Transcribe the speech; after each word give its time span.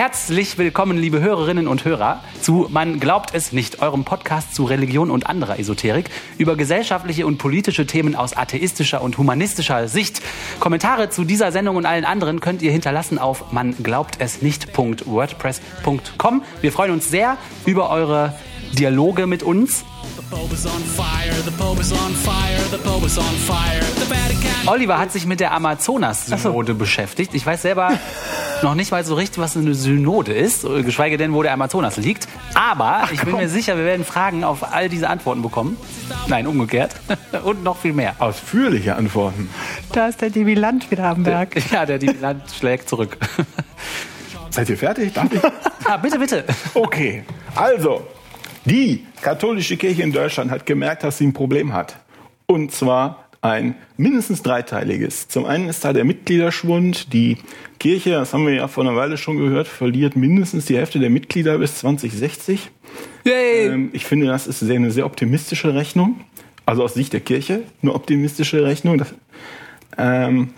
Herzlich 0.00 0.56
willkommen, 0.56 0.96
liebe 0.96 1.20
Hörerinnen 1.20 1.68
und 1.68 1.84
Hörer, 1.84 2.24
zu 2.40 2.68
Man 2.70 3.00
glaubt 3.00 3.34
es 3.34 3.52
nicht, 3.52 3.82
eurem 3.82 4.06
Podcast 4.06 4.54
zu 4.54 4.64
Religion 4.64 5.10
und 5.10 5.26
anderer 5.26 5.58
Esoterik 5.58 6.08
über 6.38 6.56
gesellschaftliche 6.56 7.26
und 7.26 7.36
politische 7.36 7.86
Themen 7.86 8.16
aus 8.16 8.34
atheistischer 8.34 9.02
und 9.02 9.18
humanistischer 9.18 9.88
Sicht. 9.88 10.22
Kommentare 10.58 11.10
zu 11.10 11.24
dieser 11.24 11.52
Sendung 11.52 11.76
und 11.76 11.84
allen 11.84 12.06
anderen 12.06 12.40
könnt 12.40 12.62
ihr 12.62 12.72
hinterlassen 12.72 13.18
auf 13.18 13.52
man 13.52 13.74
glaubt 13.82 14.16
es 14.20 14.40
nicht.wordpress.com. 14.40 16.44
Wir 16.62 16.72
freuen 16.72 16.92
uns 16.92 17.10
sehr 17.10 17.36
über 17.66 17.90
eure 17.90 18.32
Dialoge 18.72 19.26
mit 19.26 19.42
uns. 19.42 19.84
Oliver 24.66 24.98
hat 24.98 25.10
sich 25.10 25.26
mit 25.26 25.40
der 25.40 25.52
Amazonas-Synode 25.52 26.74
beschäftigt. 26.74 27.34
Ich 27.34 27.44
weiß 27.44 27.62
selber 27.62 27.98
noch 28.62 28.76
nicht 28.76 28.92
mal 28.92 29.04
so 29.04 29.14
richtig, 29.14 29.40
was 29.40 29.56
eine 29.56 29.74
Synode 29.74 30.32
ist, 30.32 30.62
geschweige 30.62 31.16
denn, 31.16 31.34
wo 31.34 31.42
der 31.42 31.52
Amazonas 31.52 31.96
liegt. 31.96 32.28
Aber 32.54 33.00
Ach, 33.02 33.12
ich 33.12 33.22
bin 33.22 33.34
mir 33.34 33.48
sicher, 33.48 33.76
wir 33.76 33.84
werden 33.84 34.04
Fragen 34.04 34.44
auf 34.44 34.72
all 34.72 34.88
diese 34.88 35.08
Antworten 35.08 35.42
bekommen. 35.42 35.76
Nein, 36.28 36.46
umgekehrt. 36.46 36.94
Und 37.44 37.64
noch 37.64 37.78
viel 37.78 37.92
mehr. 37.92 38.14
Ausführliche 38.20 38.94
Antworten. 38.94 39.50
Da 39.92 40.06
ist 40.06 40.20
der 40.20 40.30
Diviland 40.30 40.90
wieder 40.92 41.06
am 41.06 41.24
Berg. 41.24 41.56
Ja, 41.72 41.86
der 41.86 41.98
Diviland 41.98 42.42
schlägt 42.56 42.88
zurück. 42.88 43.16
Seid 44.50 44.68
ihr 44.68 44.78
fertig? 44.78 45.12
Darf 45.12 45.32
ich? 45.32 45.42
Ja, 45.86 45.96
bitte, 45.96 46.18
bitte. 46.18 46.44
Okay. 46.74 47.24
Also, 47.54 48.06
die 48.64 49.06
katholische 49.22 49.76
Kirche 49.76 50.02
in 50.02 50.12
Deutschland 50.12 50.50
hat 50.50 50.66
gemerkt, 50.66 51.04
dass 51.04 51.18
sie 51.18 51.26
ein 51.26 51.32
Problem 51.32 51.72
hat. 51.72 51.96
Und 52.46 52.72
zwar 52.72 53.28
ein 53.42 53.74
mindestens 53.96 54.42
dreiteiliges. 54.42 55.28
Zum 55.28 55.46
einen 55.46 55.68
ist 55.68 55.84
da 55.84 55.92
der 55.92 56.04
Mitgliederschwund. 56.04 57.12
Die 57.12 57.38
Kirche, 57.78 58.10
das 58.10 58.34
haben 58.34 58.46
wir 58.46 58.54
ja 58.54 58.68
vor 58.68 58.84
einer 58.84 58.96
Weile 58.96 59.16
schon 59.16 59.38
gehört, 59.38 59.66
verliert 59.66 60.14
mindestens 60.14 60.66
die 60.66 60.76
Hälfte 60.76 60.98
der 60.98 61.10
Mitglieder 61.10 61.58
bis 61.58 61.76
2060. 61.78 62.70
Ähm, 63.24 63.90
ich 63.92 64.04
finde, 64.04 64.26
das 64.26 64.46
ist 64.46 64.62
eine 64.62 64.90
sehr 64.90 65.06
optimistische 65.06 65.74
Rechnung. 65.74 66.20
Also 66.66 66.84
aus 66.84 66.94
Sicht 66.94 67.12
der 67.12 67.20
Kirche 67.20 67.62
eine 67.82 67.94
optimistische 67.94 68.62
Rechnung. 68.64 68.98
Das, 68.98 69.14
ähm, 69.96 70.50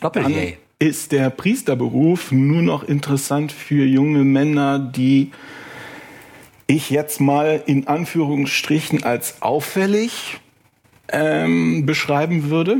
Doppel 0.00 0.56
ist 0.80 1.12
der 1.12 1.30
Priesterberuf 1.30 2.30
nur 2.30 2.62
noch 2.62 2.84
interessant 2.84 3.50
für 3.50 3.84
junge 3.84 4.24
Männer, 4.24 4.78
die 4.78 5.32
ich 6.68 6.90
jetzt 6.90 7.20
mal 7.20 7.62
in 7.66 7.88
Anführungsstrichen 7.88 9.02
als 9.02 9.42
auffällig 9.42 10.38
ähm, 11.08 11.86
beschreiben 11.86 12.50
würde. 12.50 12.78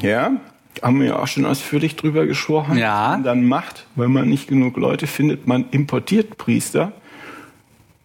Ja, 0.00 0.32
haben 0.82 1.00
wir 1.00 1.08
ja 1.08 1.18
auch 1.18 1.26
schon 1.26 1.46
ausführlich 1.46 1.96
drüber 1.96 2.26
gesprochen. 2.26 2.78
Ja. 2.78 3.10
Man 3.12 3.24
dann 3.24 3.44
macht, 3.44 3.86
wenn 3.96 4.12
man 4.12 4.28
nicht 4.28 4.46
genug 4.46 4.76
Leute 4.76 5.06
findet, 5.08 5.46
man 5.46 5.64
importiert 5.70 6.36
Priester. 6.36 6.92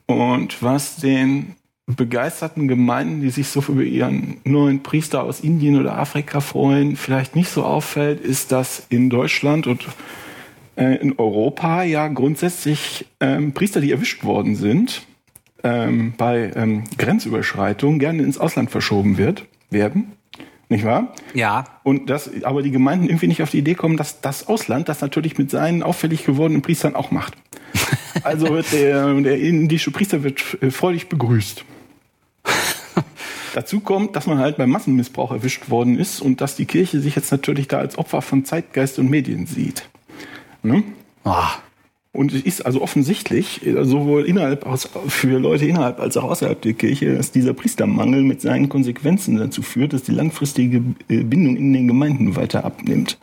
Und 0.08 0.64
was 0.64 0.98
den 0.98 1.56
begeisterten 1.86 2.68
Gemeinden, 2.68 3.22
die 3.22 3.30
sich 3.30 3.48
so 3.50 3.62
über 3.68 3.84
ihren 3.84 4.38
neuen 4.44 4.84
Priester 4.84 5.24
aus 5.24 5.42
Indien 5.42 5.80
oder 5.80 5.98
Afrika 5.98 6.40
freuen, 6.40 6.96
vielleicht 6.96 7.36
nicht 7.36 7.50
so 7.50 7.64
auffällt, 7.64 8.22
ist, 8.22 8.52
dass 8.52 8.86
in 8.90 9.10
Deutschland 9.10 9.68
und 9.68 9.86
äh, 10.78 10.96
in 10.96 11.18
Europa 11.20 11.84
ja 11.84 12.08
grundsätzlich 12.08 13.06
ähm, 13.20 13.54
Priester, 13.54 13.82
die 13.82 13.92
erwischt 13.92 14.24
worden 14.24 14.56
sind, 14.56 15.06
ähm, 15.66 16.14
bei 16.16 16.52
ähm, 16.56 16.84
Grenzüberschreitungen 16.98 18.00
gerne 18.00 18.24
ins 18.24 18.38
Ausland 18.38 18.70
verschoben 18.70 19.18
wird, 19.18 19.46
werden. 19.70 20.14
Nicht 20.70 20.86
wahr? 20.86 21.14
Ja. 21.34 21.66
Und 21.84 22.10
das, 22.10 22.30
aber 22.44 22.62
die 22.62 22.72
Gemeinden 22.72 23.06
irgendwie 23.06 23.28
nicht 23.28 23.42
auf 23.42 23.52
die 23.52 23.60
Idee 23.60 23.76
kommen, 23.76 23.98
dass 23.98 24.22
das 24.22 24.48
Ausland 24.48 24.90
das 24.90 25.02
natürlich 25.02 25.38
mit 25.38 25.52
seinen 25.52 25.84
auffällig 25.84 26.26
gewordenen 26.26 26.62
Priestern 26.62 26.96
auch 26.96 27.12
macht. 27.12 27.34
Also 28.24 28.48
wird 28.50 28.72
der, 28.72 29.14
der 29.16 29.38
indische 29.38 29.92
Priester 29.92 30.24
wird 30.24 30.42
äh, 30.62 30.72
freudig 30.72 31.10
begrüßt. 31.10 31.66
Dazu 33.54 33.82
kommt, 33.82 34.16
dass 34.16 34.26
man 34.26 34.40
halt 34.40 34.56
beim 34.56 34.70
Massenmissbrauch 34.70 35.32
erwischt 35.32 35.70
worden 35.70 36.00
ist 36.00 36.22
und 36.22 36.40
dass 36.40 36.56
die 36.56 36.66
Kirche 36.66 37.02
sich 37.02 37.16
jetzt 37.18 37.30
natürlich 37.32 37.68
da 37.68 37.78
als 37.78 37.98
Opfer 37.98 38.22
von 38.22 38.46
Zeitgeist 38.46 39.00
und 39.00 39.10
Medien 39.10 39.48
sieht. 39.48 39.90
Ne? 40.64 40.84
Oh. 41.26 41.34
Und 42.16 42.34
es 42.34 42.42
ist 42.42 42.66
also 42.66 42.82
offensichtlich, 42.82 43.62
sowohl 43.82 44.26
innerhalb 44.26 44.66
für 45.08 45.38
Leute 45.38 45.66
innerhalb 45.66 46.00
als 46.00 46.16
auch 46.18 46.24
außerhalb 46.24 46.62
der 46.62 46.74
Kirche, 46.74 47.16
dass 47.16 47.32
dieser 47.32 47.54
Priestermangel 47.54 48.24
mit 48.24 48.42
seinen 48.42 48.70
Konsequenzen 48.70 49.38
dazu 49.38 49.62
führt, 49.62 49.94
dass 49.94 50.04
die 50.04 50.14
langfristige 50.14 50.82
äh, 51.10 51.24
Bindung 51.24 51.58
in 51.58 51.74
den 51.74 51.88
Gemeinden 51.88 52.36
weiter 52.36 52.64
abnimmt. 52.64 53.18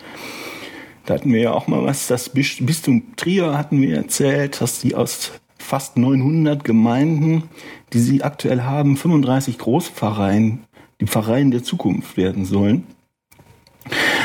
Da 1.06 1.14
hatten 1.14 1.32
wir 1.32 1.40
ja 1.40 1.52
auch 1.52 1.66
mal 1.66 1.82
was, 1.82 2.06
das 2.06 2.28
Bistum 2.28 3.16
Trier 3.16 3.56
hatten 3.58 3.80
wir 3.80 3.96
erzählt, 3.96 4.60
dass 4.60 4.80
die 4.80 4.94
aus 4.94 5.32
fast 5.58 5.96
900 5.96 6.62
Gemeinden, 6.62 7.44
die 7.92 8.00
sie 8.00 8.22
aktuell 8.22 8.62
haben, 8.62 8.96
35 8.96 9.58
Großpfarreien, 9.58 10.64
die 11.00 11.06
Pfarreien 11.06 11.50
der 11.50 11.62
Zukunft 11.62 12.16
werden 12.16 12.44
sollen. 12.44 12.86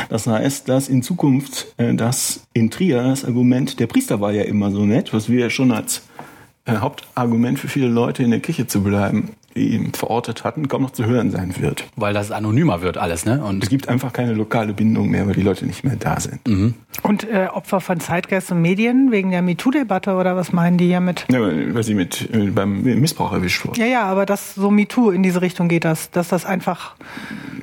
Das 0.08 0.26
heißt, 0.26 0.68
dass 0.68 0.88
in 0.88 1.02
Zukunft 1.02 1.74
äh, 1.76 1.94
das 1.94 2.46
in 2.52 2.70
Trier 2.70 3.02
das 3.02 3.24
Argument, 3.24 3.78
der 3.80 3.86
Priester 3.86 4.20
war 4.20 4.32
ja 4.32 4.42
immer 4.42 4.70
so 4.70 4.84
nett, 4.84 5.12
was 5.12 5.28
wir 5.28 5.40
ja 5.40 5.50
schon 5.50 5.72
als 5.72 6.02
äh, 6.64 6.76
Hauptargument 6.76 7.58
für 7.58 7.68
viele 7.68 7.88
Leute 7.88 8.22
in 8.22 8.30
der 8.30 8.40
Kirche 8.40 8.66
zu 8.66 8.82
bleiben, 8.82 9.30
die 9.56 9.90
verortet 9.92 10.44
hatten, 10.44 10.68
kaum 10.68 10.82
noch 10.82 10.92
zu 10.92 11.04
hören 11.06 11.30
sein 11.30 11.54
wird. 11.58 11.84
Weil 11.96 12.14
das 12.14 12.30
anonymer 12.30 12.82
wird 12.82 12.98
alles, 12.98 13.24
ne? 13.24 13.42
Und 13.42 13.62
es 13.62 13.70
gibt 13.70 13.88
einfach 13.88 14.12
keine 14.12 14.34
lokale 14.34 14.72
Bindung 14.72 15.08
mehr, 15.08 15.26
weil 15.26 15.34
die 15.34 15.42
Leute 15.42 15.66
nicht 15.66 15.82
mehr 15.84 15.96
da 15.96 16.20
sind. 16.20 16.46
Mhm. 16.46 16.74
Und 17.02 17.24
äh, 17.28 17.48
Opfer 17.52 17.80
von 17.80 18.00
Zeitgeist 18.00 18.52
und 18.52 18.62
Medien 18.62 19.10
wegen 19.10 19.30
der 19.30 19.42
MeToo-Debatte 19.42 20.14
oder 20.14 20.36
was 20.36 20.52
meinen 20.52 20.78
die 20.78 20.86
hiermit? 20.86 21.26
Ja, 21.30 21.40
weil 21.40 21.82
sie 21.82 21.94
mit 21.94 22.28
äh, 22.32 22.50
beim 22.50 22.82
Missbrauch 22.82 23.32
erwischt 23.32 23.64
wurden. 23.66 23.80
Ja, 23.80 23.86
ja, 23.86 24.04
aber 24.04 24.26
das 24.26 24.54
so 24.54 24.70
MeToo 24.70 25.10
in 25.10 25.22
diese 25.22 25.40
Richtung 25.40 25.68
geht 25.68 25.84
das, 25.84 26.10
dass 26.10 26.28
das 26.28 26.44
einfach 26.44 26.94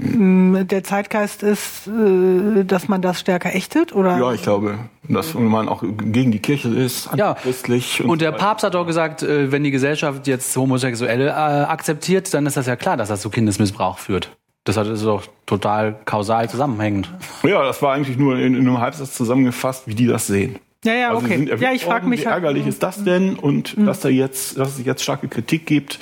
der 0.05 0.83
Zeitgeist 0.83 1.43
ist, 1.43 1.88
äh, 1.88 2.63
dass 2.63 2.88
man 2.88 3.01
das 3.01 3.19
stärker 3.19 3.55
ächtet, 3.55 3.93
oder? 3.93 4.17
Ja, 4.17 4.33
ich 4.33 4.43
glaube, 4.43 4.77
dass 5.03 5.33
man 5.33 5.67
auch 5.67 5.83
gegen 5.83 6.31
die 6.31 6.39
Kirche 6.39 6.69
ist, 6.69 7.09
ja. 7.16 7.35
Und, 7.43 8.09
und 8.09 8.21
der 8.21 8.31
Papst 8.31 8.63
hat 8.63 8.73
doch 8.73 8.85
gesagt, 8.85 9.23
äh, 9.23 9.51
wenn 9.51 9.63
die 9.63 9.71
Gesellschaft 9.71 10.27
jetzt 10.27 10.55
Homosexuelle 10.55 11.27
äh, 11.27 11.31
akzeptiert, 11.31 12.33
dann 12.33 12.45
ist 12.45 12.57
das 12.57 12.67
ja 12.67 12.75
klar, 12.75 12.97
dass 12.97 13.09
das 13.09 13.21
zu 13.21 13.29
Kindesmissbrauch 13.29 13.97
führt. 13.97 14.31
Das 14.63 14.77
ist 14.77 15.05
doch 15.05 15.23
total 15.45 15.95
kausal 16.05 16.49
zusammenhängend. 16.49 17.13
Ja, 17.44 17.63
das 17.63 17.81
war 17.83 17.94
eigentlich 17.94 18.17
nur 18.17 18.38
in, 18.38 18.55
in 18.55 18.67
einem 18.67 18.79
Halbsatz 18.79 19.13
zusammengefasst, 19.13 19.88
wie 19.88 19.94
die 19.94 20.07
das 20.07 20.25
sehen. 20.25 20.57
Ja, 20.83 20.94
ja, 20.94 21.09
also 21.09 21.25
okay. 21.25 21.49
Ja, 21.59 21.71
ich 21.71 21.85
frage 21.85 22.07
mich. 22.07 22.21
Wie 22.21 22.25
halt 22.25 22.35
ärgerlich 22.35 22.67
ist 22.67 22.81
das 22.81 23.03
denn? 23.03 23.35
Und 23.35 23.77
mhm. 23.77 23.85
dass 23.85 23.99
da 23.99 24.09
jetzt, 24.09 24.57
dass 24.57 24.79
es 24.79 24.85
jetzt 24.85 25.03
starke 25.03 25.27
Kritik 25.27 25.65
gibt, 25.65 25.99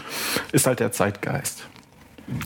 ist 0.52 0.68
halt 0.68 0.80
der 0.80 0.92
Zeitgeist. 0.92 1.68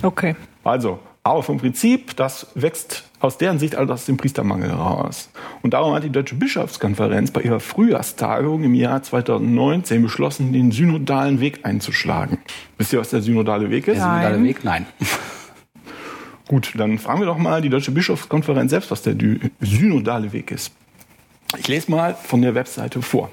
Okay. 0.01 0.35
Also, 0.63 0.99
aber 1.31 1.43
vom 1.43 1.57
Prinzip, 1.57 2.15
das 2.15 2.47
wächst 2.55 3.03
aus 3.19 3.37
deren 3.37 3.59
Sicht 3.59 3.75
also 3.75 3.93
aus 3.93 4.05
dem 4.05 4.17
Priestermangel 4.17 4.69
heraus. 4.69 5.29
Und 5.61 5.73
darum 5.73 5.93
hat 5.93 6.03
die 6.03 6.09
Deutsche 6.09 6.35
Bischofskonferenz 6.35 7.31
bei 7.31 7.41
ihrer 7.41 7.59
Frühjahrstagung 7.59 8.63
im 8.63 8.73
Jahr 8.73 9.01
2019 9.01 10.01
beschlossen, 10.01 10.53
den 10.53 10.71
synodalen 10.71 11.39
Weg 11.39 11.65
einzuschlagen. 11.65 12.37
Wisst 12.77 12.93
ihr, 12.93 12.99
was 12.99 13.09
der 13.09 13.21
synodale 13.21 13.69
Weg 13.69 13.87
ist? 13.87 13.97
Der 13.97 14.03
synodale 14.03 14.43
Weg? 14.43 14.63
Nein. 14.63 14.85
Gut, 16.47 16.73
dann 16.77 16.97
fragen 16.97 17.19
wir 17.19 17.25
doch 17.25 17.37
mal 17.37 17.61
die 17.61 17.69
Deutsche 17.69 17.91
Bischofskonferenz 17.91 18.71
selbst, 18.71 18.89
was 18.91 19.01
der 19.01 19.15
synodale 19.59 20.31
Weg 20.31 20.51
ist. 20.51 20.71
Ich 21.57 21.67
lese 21.67 21.91
mal 21.91 22.15
von 22.15 22.41
der 22.41 22.55
Webseite 22.55 23.01
vor. 23.01 23.29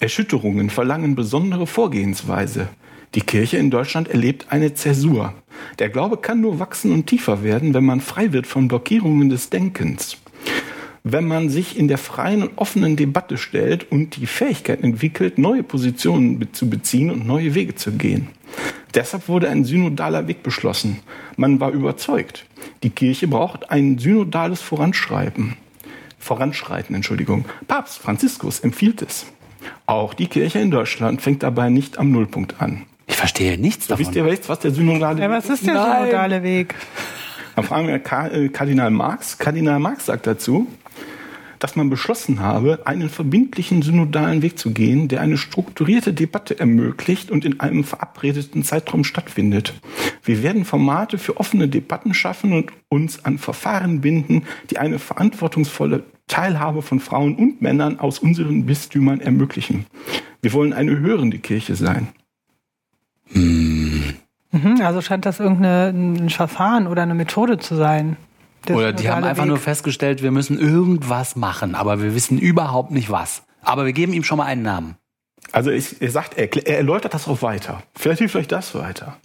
Erschütterungen 0.00 0.70
verlangen 0.70 1.14
besondere 1.14 1.66
Vorgehensweise. 1.66 2.68
Die 3.14 3.22
Kirche 3.22 3.56
in 3.56 3.70
Deutschland 3.70 4.08
erlebt 4.08 4.46
eine 4.50 4.74
Zäsur. 4.74 5.32
Der 5.78 5.88
Glaube 5.88 6.18
kann 6.18 6.40
nur 6.40 6.58
wachsen 6.58 6.92
und 6.92 7.06
tiefer 7.06 7.42
werden, 7.42 7.72
wenn 7.72 7.84
man 7.84 8.00
frei 8.00 8.32
wird 8.32 8.46
von 8.46 8.68
Blockierungen 8.68 9.30
des 9.30 9.48
Denkens. 9.48 10.18
Wenn 11.04 11.26
man 11.26 11.48
sich 11.48 11.78
in 11.78 11.88
der 11.88 11.96
freien 11.96 12.42
und 12.42 12.58
offenen 12.58 12.96
Debatte 12.96 13.38
stellt 13.38 13.90
und 13.90 14.16
die 14.16 14.26
Fähigkeit 14.26 14.82
entwickelt, 14.82 15.38
neue 15.38 15.62
Positionen 15.62 16.48
zu 16.52 16.68
beziehen 16.68 17.10
und 17.10 17.26
neue 17.26 17.54
Wege 17.54 17.74
zu 17.74 17.92
gehen. 17.92 18.28
Deshalb 18.94 19.28
wurde 19.28 19.48
ein 19.48 19.64
synodaler 19.64 20.28
Weg 20.28 20.42
beschlossen. 20.42 20.98
Man 21.36 21.60
war 21.60 21.70
überzeugt, 21.70 22.44
die 22.82 22.90
Kirche 22.90 23.26
braucht 23.26 23.70
ein 23.70 23.98
synodales 23.98 24.60
Voranschreiten. 24.60 25.56
Voranschreiten, 26.18 26.94
Entschuldigung. 26.94 27.46
Papst 27.68 27.98
Franziskus 27.98 28.60
empfiehlt 28.60 29.00
es. 29.00 29.26
Auch 29.86 30.14
die 30.14 30.26
Kirche 30.26 30.58
in 30.58 30.70
Deutschland 30.70 31.22
fängt 31.22 31.42
dabei 31.42 31.70
nicht 31.70 31.98
am 31.98 32.10
Nullpunkt 32.10 32.60
an. 32.60 32.84
Ich 33.18 33.20
verstehe 33.20 33.58
nichts 33.58 33.88
davon. 33.88 34.06
Wisst 34.06 34.14
ihr, 34.14 34.48
was 34.48 34.60
der 34.60 34.70
synodale 34.70 35.20
ja, 35.20 35.28
was 35.28 35.50
ist 35.50 35.66
der 35.66 35.74
Nein. 35.74 36.02
synodale 36.04 36.44
Weg? 36.44 36.76
Dann 37.56 37.64
fragen 37.64 37.88
wir 37.88 37.96
äh, 37.96 38.48
Kardinal 38.48 38.92
Marx. 38.92 39.36
Kardinal 39.38 39.80
Marx 39.80 40.06
sagt 40.06 40.28
dazu, 40.28 40.68
dass 41.58 41.74
man 41.74 41.90
beschlossen 41.90 42.38
habe, 42.38 42.86
einen 42.86 43.08
verbindlichen 43.08 43.82
synodalen 43.82 44.42
Weg 44.42 44.56
zu 44.56 44.70
gehen, 44.70 45.08
der 45.08 45.20
eine 45.20 45.36
strukturierte 45.36 46.12
Debatte 46.12 46.60
ermöglicht 46.60 47.32
und 47.32 47.44
in 47.44 47.58
einem 47.58 47.82
verabredeten 47.82 48.62
Zeitraum 48.62 49.02
stattfindet. 49.02 49.74
Wir 50.22 50.44
werden 50.44 50.64
Formate 50.64 51.18
für 51.18 51.38
offene 51.38 51.66
Debatten 51.66 52.14
schaffen 52.14 52.52
und 52.52 52.70
uns 52.88 53.24
an 53.24 53.38
Verfahren 53.38 54.00
binden, 54.00 54.44
die 54.70 54.78
eine 54.78 55.00
verantwortungsvolle 55.00 56.04
Teilhabe 56.28 56.82
von 56.82 57.00
Frauen 57.00 57.34
und 57.34 57.62
Männern 57.62 57.98
aus 57.98 58.20
unseren 58.20 58.66
Bistümern 58.66 59.20
ermöglichen. 59.20 59.86
Wir 60.40 60.52
wollen 60.52 60.72
eine 60.72 61.00
hörende 61.00 61.40
Kirche 61.40 61.74
sein. 61.74 62.06
Mhm, 63.30 64.80
also 64.82 65.00
scheint 65.00 65.26
das 65.26 65.40
irgendein 65.40 66.30
Verfahren 66.30 66.86
oder 66.86 67.02
eine 67.02 67.14
Methode 67.14 67.58
zu 67.58 67.74
sein. 67.74 68.16
Oder 68.68 68.92
die 68.92 69.08
haben 69.08 69.24
einfach 69.24 69.44
Weg. 69.44 69.48
nur 69.48 69.58
festgestellt, 69.58 70.22
wir 70.22 70.30
müssen 70.30 70.58
irgendwas 70.58 71.36
machen, 71.36 71.74
aber 71.74 72.02
wir 72.02 72.14
wissen 72.14 72.38
überhaupt 72.38 72.90
nicht 72.90 73.10
was. 73.10 73.42
Aber 73.62 73.86
wir 73.86 73.92
geben 73.92 74.12
ihm 74.12 74.24
schon 74.24 74.38
mal 74.38 74.44
einen 74.44 74.62
Namen. 74.62 74.96
Also 75.52 75.70
ich, 75.70 76.02
er 76.02 76.10
sagt, 76.10 76.36
er, 76.36 76.54
er 76.66 76.78
erläutert 76.78 77.14
das 77.14 77.28
auch 77.28 77.42
weiter. 77.42 77.82
Vielleicht 77.94 78.18
hilft 78.18 78.36
euch 78.36 78.48
das 78.48 78.74
weiter. 78.74 79.16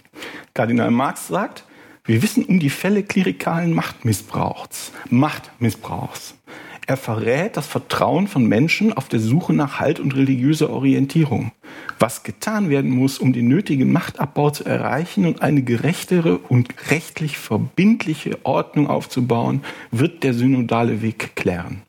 Kardinal 0.53 0.91
Marx 0.91 1.27
sagt, 1.27 1.65
wir 2.05 2.21
wissen 2.21 2.45
um 2.45 2.59
die 2.59 2.69
Fälle 2.69 3.03
klerikalen 3.03 3.73
Machtmissbrauchs. 3.73 4.91
Machtmissbrauchs. 5.09 6.35
Er 6.85 6.97
verrät 6.97 7.55
das 7.55 7.65
Vertrauen 7.65 8.27
von 8.27 8.45
Menschen 8.45 8.91
auf 8.91 9.07
der 9.07 9.19
Suche 9.19 9.53
nach 9.53 9.79
Halt 9.79 9.99
und 9.99 10.15
religiöser 10.15 10.69
Orientierung. 10.69 11.51
Was 11.97 12.23
getan 12.23 12.69
werden 12.69 12.91
muss, 12.91 13.19
um 13.19 13.31
den 13.31 13.47
nötigen 13.47 13.91
Machtabbau 13.91 14.49
zu 14.49 14.65
erreichen 14.65 15.25
und 15.25 15.41
eine 15.41 15.63
gerechtere 15.63 16.37
und 16.37 16.73
rechtlich 16.89 17.37
verbindliche 17.37 18.37
Ordnung 18.43 18.87
aufzubauen, 18.87 19.61
wird 19.91 20.23
der 20.23 20.33
synodale 20.33 21.01
Weg 21.01 21.35
klären. 21.35 21.83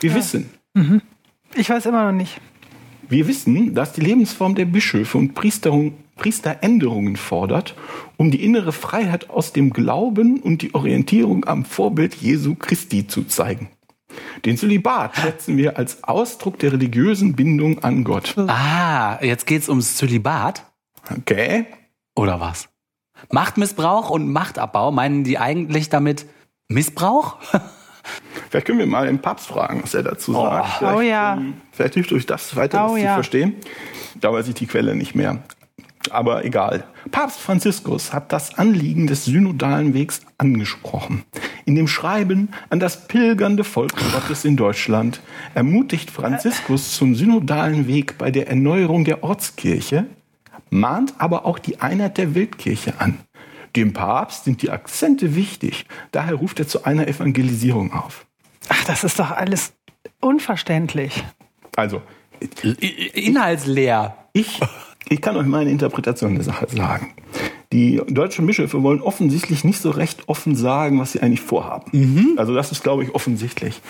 Wir 0.00 0.10
ja. 0.10 0.16
wissen. 0.16 0.48
Mhm. 0.74 1.02
Ich 1.54 1.68
weiß 1.68 1.84
immer 1.86 2.06
noch 2.06 2.16
nicht. 2.16 2.40
Wir 3.08 3.28
wissen, 3.28 3.74
dass 3.74 3.92
die 3.92 4.00
Lebensform 4.00 4.54
der 4.54 4.64
Bischöfe 4.64 5.18
und 5.18 5.34
Priesterung 5.34 5.94
Priesteränderungen 6.16 7.16
fordert, 7.16 7.74
um 8.16 8.30
die 8.30 8.44
innere 8.44 8.72
Freiheit 8.72 9.30
aus 9.30 9.52
dem 9.52 9.70
Glauben 9.70 10.40
und 10.40 10.62
die 10.62 10.74
Orientierung 10.74 11.44
am 11.46 11.64
Vorbild 11.64 12.14
Jesu 12.14 12.54
Christi 12.54 13.06
zu 13.06 13.24
zeigen. 13.24 13.68
Den 14.44 14.56
Zölibat 14.56 15.16
schätzen 15.16 15.56
wir 15.56 15.78
als 15.78 16.04
Ausdruck 16.04 16.58
der 16.58 16.72
religiösen 16.72 17.34
Bindung 17.34 17.82
an 17.82 18.04
Gott. 18.04 18.34
Ah, 18.38 19.18
jetzt 19.22 19.46
geht's 19.46 19.68
ums 19.68 19.96
Zölibat? 19.96 20.64
Okay. 21.10 21.66
Oder 22.14 22.40
was? 22.40 22.68
Machtmissbrauch 23.30 24.10
und 24.10 24.30
Machtabbau 24.32 24.90
meinen 24.90 25.24
die 25.24 25.38
eigentlich 25.38 25.88
damit 25.88 26.26
Missbrauch? 26.68 27.36
Vielleicht 28.50 28.66
können 28.66 28.80
wir 28.80 28.86
mal 28.86 29.06
den 29.06 29.20
Papst 29.20 29.46
fragen, 29.46 29.82
was 29.82 29.94
er 29.94 30.02
dazu 30.02 30.36
oh. 30.36 30.42
sagt. 30.42 30.68
Vielleicht, 30.78 30.96
oh 30.96 31.00
ja. 31.00 31.34
Ähm, 31.34 31.54
vielleicht 31.70 31.94
hilft 31.94 32.12
euch 32.12 32.26
das 32.26 32.56
weiter 32.56 32.86
oh, 32.86 32.94
das 32.94 33.02
ja. 33.02 33.08
zu 33.10 33.14
verstehen. 33.14 33.54
Da 34.20 34.32
weiß 34.32 34.48
ich 34.48 34.54
die 34.54 34.66
Quelle 34.66 34.94
nicht 34.94 35.14
mehr. 35.14 35.38
Aber 36.10 36.44
egal. 36.44 36.84
Papst 37.10 37.40
Franziskus 37.40 38.12
hat 38.12 38.32
das 38.32 38.58
Anliegen 38.58 39.06
des 39.06 39.24
synodalen 39.24 39.94
Wegs 39.94 40.20
angesprochen. 40.36 41.24
In 41.64 41.74
dem 41.74 41.88
Schreiben 41.88 42.48
an 42.70 42.80
das 42.80 43.06
pilgernde 43.06 43.64
Volk 43.64 43.94
Gottes 44.12 44.44
in 44.44 44.56
Deutschland 44.56 45.20
ermutigt 45.54 46.10
Franziskus 46.10 46.96
zum 46.96 47.14
synodalen 47.14 47.86
Weg 47.86 48.18
bei 48.18 48.30
der 48.30 48.48
Erneuerung 48.48 49.04
der 49.04 49.22
Ortskirche, 49.22 50.06
mahnt 50.70 51.14
aber 51.18 51.46
auch 51.46 51.58
die 51.58 51.80
Einheit 51.80 52.18
der 52.18 52.34
Weltkirche 52.34 52.94
an. 53.00 53.18
Dem 53.76 53.92
Papst 53.92 54.44
sind 54.44 54.62
die 54.62 54.70
Akzente 54.70 55.34
wichtig, 55.34 55.86
daher 56.10 56.34
ruft 56.34 56.58
er 56.58 56.68
zu 56.68 56.84
einer 56.84 57.08
Evangelisierung 57.08 57.92
auf. 57.92 58.26
Ach, 58.68 58.84
das 58.84 59.04
ist 59.04 59.18
doch 59.18 59.30
alles 59.30 59.72
unverständlich. 60.20 61.24
Also, 61.76 62.02
inhaltsleer. 63.14 64.16
Ich 64.34 64.60
ich 65.08 65.20
kann 65.20 65.36
euch 65.36 65.46
meine 65.46 65.70
Interpretation 65.70 66.34
der 66.34 66.44
Sache 66.44 66.66
sagen. 66.68 67.12
Die 67.72 68.00
deutschen 68.06 68.46
Bischöfe 68.46 68.82
wollen 68.82 69.00
offensichtlich 69.00 69.64
nicht 69.64 69.80
so 69.80 69.90
recht 69.90 70.28
offen 70.28 70.54
sagen, 70.54 71.00
was 71.00 71.12
sie 71.12 71.20
eigentlich 71.20 71.40
vorhaben. 71.40 71.90
Mhm. 71.92 72.34
Also 72.36 72.54
das 72.54 72.70
ist, 72.70 72.82
glaube 72.82 73.02
ich, 73.02 73.14
offensichtlich. 73.14 73.80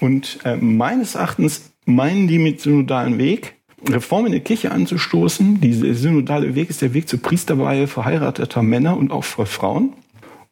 Und 0.00 0.38
äh, 0.44 0.56
meines 0.56 1.16
Erachtens 1.16 1.72
meinen 1.84 2.28
die 2.28 2.38
mit 2.38 2.60
synodalen 2.60 3.18
Weg, 3.18 3.54
Reformen 3.88 4.26
in 4.26 4.32
der 4.32 4.40
Kirche 4.40 4.72
anzustoßen. 4.72 5.60
Dieser 5.60 5.94
synodale 5.94 6.54
Weg 6.54 6.70
ist 6.70 6.82
der 6.82 6.94
Weg 6.94 7.08
zur 7.08 7.20
Priesterweihe 7.20 7.86
verheirateter 7.86 8.62
Männer 8.62 8.96
und 8.96 9.12
auch 9.12 9.24
für 9.24 9.46
Frauen. 9.46 9.92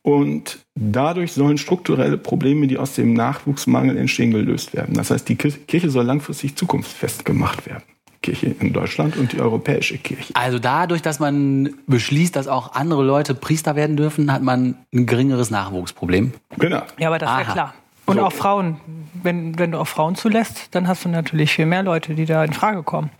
Und 0.02 0.58
dadurch 0.74 1.32
sollen 1.32 1.56
strukturelle 1.56 2.18
Probleme, 2.18 2.66
die 2.66 2.76
aus 2.76 2.94
dem 2.94 3.14
Nachwuchsmangel 3.14 3.96
entstehen, 3.96 4.32
gelöst 4.32 4.74
werden. 4.74 4.94
Das 4.94 5.10
heißt, 5.10 5.28
die 5.28 5.36
Kirche 5.36 5.88
soll 5.88 6.04
langfristig 6.04 6.56
zukunftsfest 6.56 7.24
gemacht 7.24 7.66
werden. 7.66 7.84
Kirche 8.24 8.54
in 8.58 8.72
Deutschland 8.72 9.16
und 9.16 9.32
die 9.32 9.40
europäische 9.40 9.98
Kirche. 9.98 10.34
Also 10.34 10.58
dadurch, 10.58 11.02
dass 11.02 11.20
man 11.20 11.74
beschließt, 11.86 12.34
dass 12.34 12.48
auch 12.48 12.72
andere 12.72 13.04
Leute 13.04 13.34
Priester 13.34 13.76
werden 13.76 13.96
dürfen, 13.96 14.32
hat 14.32 14.42
man 14.42 14.76
ein 14.94 15.04
geringeres 15.04 15.50
Nachwuchsproblem. 15.50 16.32
Genau. 16.58 16.82
Ja, 16.98 17.08
aber 17.08 17.18
das 17.18 17.30
ist 17.30 17.46
ja 17.46 17.52
klar. 17.52 17.74
Und 18.06 18.16
so. 18.16 18.24
auch 18.24 18.32
Frauen. 18.32 18.76
Wenn, 19.22 19.58
wenn 19.58 19.72
du 19.72 19.78
auch 19.78 19.86
Frauen 19.86 20.16
zulässt, 20.16 20.68
dann 20.74 20.88
hast 20.88 21.04
du 21.04 21.08
natürlich 21.08 21.52
viel 21.52 21.66
mehr 21.66 21.82
Leute, 21.82 22.14
die 22.14 22.24
da 22.24 22.44
in 22.44 22.52
Frage 22.52 22.82
kommen. 22.82 23.10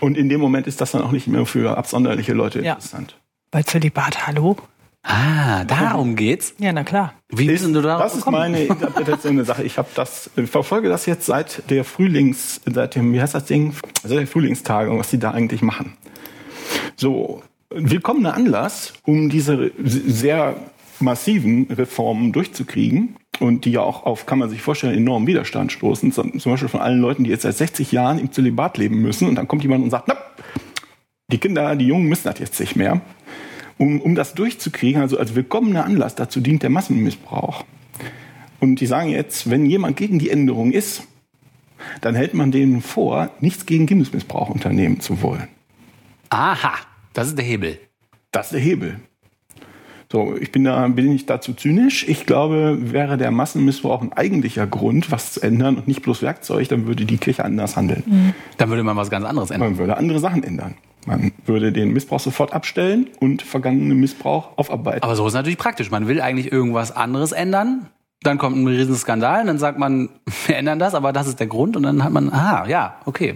Und 0.00 0.16
in 0.16 0.28
dem 0.28 0.40
Moment 0.40 0.66
ist 0.66 0.80
das 0.80 0.92
dann 0.92 1.02
auch 1.02 1.12
nicht 1.12 1.28
mehr 1.28 1.46
für 1.46 1.76
absonderliche 1.76 2.32
Leute 2.32 2.60
ja. 2.62 2.74
interessant. 2.74 3.16
Weil 3.52 3.64
Zölibat, 3.64 4.26
hallo? 4.26 4.56
Ah, 5.02 5.64
darum 5.64 6.14
geht's? 6.14 6.54
Ja, 6.58 6.72
na 6.72 6.84
klar. 6.84 7.14
Wie 7.28 7.46
bist 7.46 7.64
du 7.64 7.82
darauf 7.82 8.02
Das 8.02 8.16
ist 8.16 8.30
meine 8.30 8.64
Interpretation 8.64 9.36
der 9.36 9.44
Sache. 9.44 9.64
Ich 9.64 9.76
habe 9.76 9.88
das, 9.94 10.30
ich 10.36 10.48
verfolge 10.48 10.88
das 10.88 11.06
jetzt 11.06 11.26
seit 11.26 11.68
der 11.70 11.84
Frühlings, 11.84 12.60
seit 12.64 12.94
dem, 12.94 13.12
wie 13.12 13.20
heißt 13.20 13.34
das 13.34 13.46
Ding? 13.46 13.74
Seit 14.04 14.18
der 14.18 14.26
Frühlingstagung, 14.26 14.98
was 14.98 15.10
die 15.10 15.18
da 15.18 15.32
eigentlich 15.32 15.60
machen. 15.60 15.94
So, 16.96 17.42
willkommener 17.70 18.34
Anlass, 18.34 18.92
um 19.04 19.28
diese 19.28 19.72
sehr 19.82 20.56
massiven 21.00 21.66
Reformen 21.70 22.32
durchzukriegen 22.32 23.16
und 23.40 23.64
die 23.64 23.72
ja 23.72 23.80
auch 23.80 24.04
auf, 24.04 24.24
kann 24.26 24.38
man 24.38 24.50
sich 24.50 24.62
vorstellen, 24.62 24.96
enormen 24.96 25.26
Widerstand 25.26 25.72
stoßen. 25.72 26.12
Zum 26.12 26.30
Beispiel 26.30 26.68
von 26.68 26.80
allen 26.80 27.00
Leuten, 27.00 27.24
die 27.24 27.30
jetzt 27.30 27.42
seit 27.42 27.56
60 27.56 27.90
Jahren 27.90 28.20
im 28.20 28.30
Zölibat 28.30 28.78
leben 28.78 29.02
müssen 29.02 29.26
und 29.26 29.34
dann 29.34 29.48
kommt 29.48 29.62
jemand 29.62 29.82
und 29.82 29.90
sagt, 29.90 30.06
na, 30.06 30.16
die 31.26 31.38
Kinder, 31.38 31.74
die 31.74 31.86
Jungen 31.86 32.06
müssen 32.08 32.24
das 32.24 32.38
jetzt 32.38 32.60
nicht 32.60 32.76
mehr 32.76 33.00
um, 33.78 34.00
um 34.00 34.14
das 34.14 34.34
durchzukriegen, 34.34 35.00
also 35.00 35.18
als 35.18 35.34
willkommener 35.34 35.84
Anlass 35.84 36.14
dazu 36.14 36.40
dient 36.40 36.62
der 36.62 36.70
Massenmissbrauch. 36.70 37.64
Und 38.60 38.80
die 38.80 38.86
sagen 38.86 39.10
jetzt, 39.10 39.50
wenn 39.50 39.66
jemand 39.66 39.96
gegen 39.96 40.18
die 40.18 40.30
Änderung 40.30 40.70
ist, 40.70 41.02
dann 42.00 42.14
hält 42.14 42.34
man 42.34 42.52
denen 42.52 42.80
vor, 42.80 43.30
nichts 43.40 43.66
gegen 43.66 43.86
Kindesmissbrauch 43.86 44.50
unternehmen 44.50 45.00
zu 45.00 45.20
wollen. 45.22 45.48
Aha, 46.30 46.74
das 47.12 47.28
ist 47.28 47.38
der 47.38 47.44
Hebel. 47.44 47.78
Das 48.30 48.46
ist 48.46 48.52
der 48.52 48.60
Hebel. 48.60 49.00
So, 50.12 50.36
ich 50.36 50.52
bin 50.52 50.64
da, 50.64 50.86
bin 50.88 51.10
ich 51.10 51.24
dazu 51.24 51.54
zynisch. 51.54 52.06
Ich 52.06 52.26
glaube, 52.26 52.92
wäre 52.92 53.16
der 53.16 53.30
Massenmissbrauch 53.30 54.02
ein 54.02 54.12
eigentlicher 54.12 54.66
Grund, 54.66 55.10
was 55.10 55.32
zu 55.32 55.40
ändern 55.40 55.76
und 55.76 55.88
nicht 55.88 56.02
bloß 56.02 56.20
Werkzeug, 56.20 56.68
dann 56.68 56.86
würde 56.86 57.06
die 57.06 57.16
Kirche 57.16 57.44
anders 57.44 57.76
handeln. 57.76 58.02
Mhm. 58.06 58.34
Dann 58.58 58.68
würde 58.68 58.82
man 58.82 58.96
was 58.96 59.08
ganz 59.08 59.24
anderes 59.24 59.50
ändern. 59.50 59.70
Man 59.70 59.78
würde 59.78 59.96
andere 59.96 60.20
Sachen 60.20 60.42
ändern. 60.44 60.74
Man 61.06 61.32
würde 61.46 61.72
den 61.72 61.92
Missbrauch 61.92 62.20
sofort 62.20 62.52
abstellen 62.52 63.08
und 63.20 63.42
vergangenen 63.42 63.98
Missbrauch 63.98 64.56
aufarbeiten. 64.56 65.02
Aber 65.02 65.16
so 65.16 65.26
ist 65.26 65.34
natürlich 65.34 65.58
praktisch. 65.58 65.90
Man 65.90 66.06
will 66.06 66.20
eigentlich 66.20 66.52
irgendwas 66.52 66.94
anderes 66.94 67.32
ändern. 67.32 67.88
Dann 68.22 68.38
kommt 68.38 68.56
ein 68.56 68.68
Riesenskandal, 68.68 69.44
dann 69.46 69.58
sagt 69.58 69.78
man, 69.78 70.08
wir 70.46 70.56
ändern 70.56 70.78
das, 70.78 70.94
aber 70.94 71.12
das 71.12 71.26
ist 71.26 71.40
der 71.40 71.48
Grund. 71.48 71.76
Und 71.76 71.82
dann 71.82 72.04
hat 72.04 72.12
man, 72.12 72.30
ah, 72.32 72.66
ja, 72.68 72.96
okay. 73.04 73.34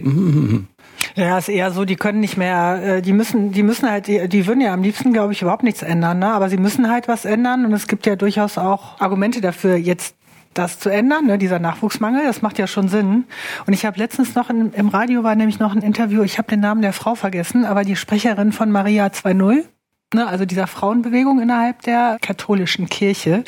Ja, 1.15 1.37
ist 1.37 1.49
eher 1.49 1.71
so, 1.71 1.83
die 1.83 1.97
können 1.97 2.21
nicht 2.21 2.37
mehr, 2.37 2.81
äh, 2.83 3.01
die 3.01 3.13
müssen, 3.13 3.51
die 3.51 3.63
müssen 3.63 3.89
halt, 3.89 4.07
die, 4.07 4.27
die 4.29 4.47
würden 4.47 4.61
ja 4.61 4.73
am 4.73 4.81
liebsten, 4.81 5.13
glaube 5.13 5.33
ich, 5.33 5.41
überhaupt 5.41 5.63
nichts 5.63 5.81
ändern, 5.81 6.19
ne? 6.19 6.31
aber 6.31 6.49
sie 6.49 6.57
müssen 6.57 6.89
halt 6.89 7.07
was 7.07 7.25
ändern 7.25 7.65
und 7.65 7.73
es 7.73 7.87
gibt 7.87 8.05
ja 8.05 8.15
durchaus 8.15 8.57
auch 8.57 8.99
Argumente 8.99 9.41
dafür, 9.41 9.75
jetzt 9.75 10.15
das 10.53 10.79
zu 10.79 10.89
ändern, 10.89 11.25
ne, 11.25 11.37
dieser 11.37 11.59
Nachwuchsmangel, 11.59 12.25
das 12.25 12.41
macht 12.41 12.57
ja 12.57 12.67
schon 12.67 12.87
Sinn. 12.87 13.25
Und 13.65 13.73
ich 13.73 13.85
habe 13.85 13.97
letztens 13.97 14.35
noch 14.35 14.49
in, 14.49 14.73
im 14.73 14.89
Radio 14.89 15.23
war 15.23 15.35
nämlich 15.35 15.59
noch 15.59 15.75
ein 15.75 15.81
Interview, 15.81 16.23
ich 16.23 16.37
habe 16.37 16.47
den 16.47 16.59
Namen 16.59 16.81
der 16.81 16.93
Frau 16.93 17.15
vergessen, 17.15 17.65
aber 17.65 17.83
die 17.83 17.95
Sprecherin 17.95 18.51
von 18.51 18.71
Maria 18.71 19.07
2.0, 19.07 19.65
ne, 20.13 20.27
also 20.27 20.45
dieser 20.45 20.67
Frauenbewegung 20.67 21.41
innerhalb 21.41 21.81
der 21.81 22.17
katholischen 22.21 22.87
Kirche. 22.87 23.43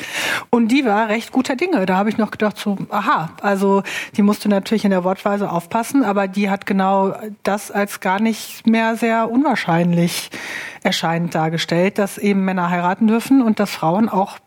Und 0.50 0.68
die 0.68 0.84
war 0.84 1.08
recht 1.08 1.32
guter 1.32 1.56
Dinge. 1.56 1.86
Da 1.86 1.96
habe 1.96 2.10
ich 2.10 2.18
noch 2.18 2.30
gedacht, 2.30 2.58
so, 2.58 2.76
aha, 2.90 3.30
also 3.40 3.82
die 4.16 4.22
musste 4.22 4.48
natürlich 4.48 4.84
in 4.84 4.90
der 4.90 5.04
Wortweise 5.04 5.50
aufpassen, 5.50 6.04
aber 6.04 6.28
die 6.28 6.50
hat 6.50 6.66
genau 6.66 7.14
das 7.42 7.70
als 7.70 8.00
gar 8.00 8.20
nicht 8.20 8.66
mehr 8.66 8.96
sehr 8.96 9.30
unwahrscheinlich 9.30 10.30
erscheinend 10.82 11.34
dargestellt, 11.34 11.98
dass 11.98 12.18
eben 12.18 12.44
Männer 12.44 12.70
heiraten 12.70 13.06
dürfen 13.06 13.42
und 13.42 13.60
dass 13.60 13.70
Frauen 13.70 14.08
auch 14.08 14.38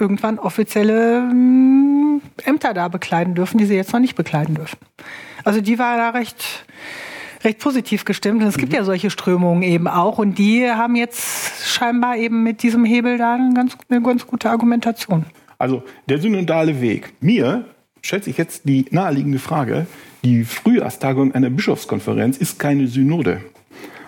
irgendwann 0.00 0.38
offizielle 0.38 1.18
ähm, 1.18 2.22
Ämter 2.44 2.74
da 2.74 2.88
bekleiden 2.88 3.34
dürfen, 3.34 3.58
die 3.58 3.66
sie 3.66 3.76
jetzt 3.76 3.92
noch 3.92 4.00
nicht 4.00 4.16
bekleiden 4.16 4.54
dürfen. 4.54 4.78
Also 5.44 5.60
die 5.60 5.78
war 5.78 5.96
da 5.96 6.10
recht 6.10 6.64
recht 7.44 7.58
positiv 7.58 8.04
gestimmt. 8.04 8.42
Und 8.42 8.48
es 8.48 8.58
gibt 8.58 8.72
mhm. 8.72 8.78
ja 8.78 8.84
solche 8.84 9.10
Strömungen 9.10 9.62
eben 9.62 9.88
auch. 9.88 10.18
Und 10.18 10.38
die 10.38 10.68
haben 10.70 10.96
jetzt 10.96 11.66
scheinbar 11.66 12.16
eben 12.16 12.42
mit 12.42 12.62
diesem 12.62 12.84
Hebel 12.84 13.18
da 13.18 13.34
eine 13.34 13.54
ganz, 13.54 13.76
eine 13.88 14.02
ganz 14.02 14.26
gute 14.26 14.50
Argumentation. 14.50 15.26
Also 15.58 15.82
der 16.08 16.18
synodale 16.18 16.80
Weg. 16.80 17.12
Mir 17.20 17.64
stellt 18.02 18.24
sich 18.24 18.38
jetzt 18.38 18.62
die 18.64 18.86
naheliegende 18.90 19.38
Frage, 19.38 19.86
die 20.24 20.44
Frühjahrstagung 20.44 21.32
einer 21.32 21.50
Bischofskonferenz 21.50 22.36
ist 22.38 22.58
keine 22.58 22.86
Synode. 22.86 23.40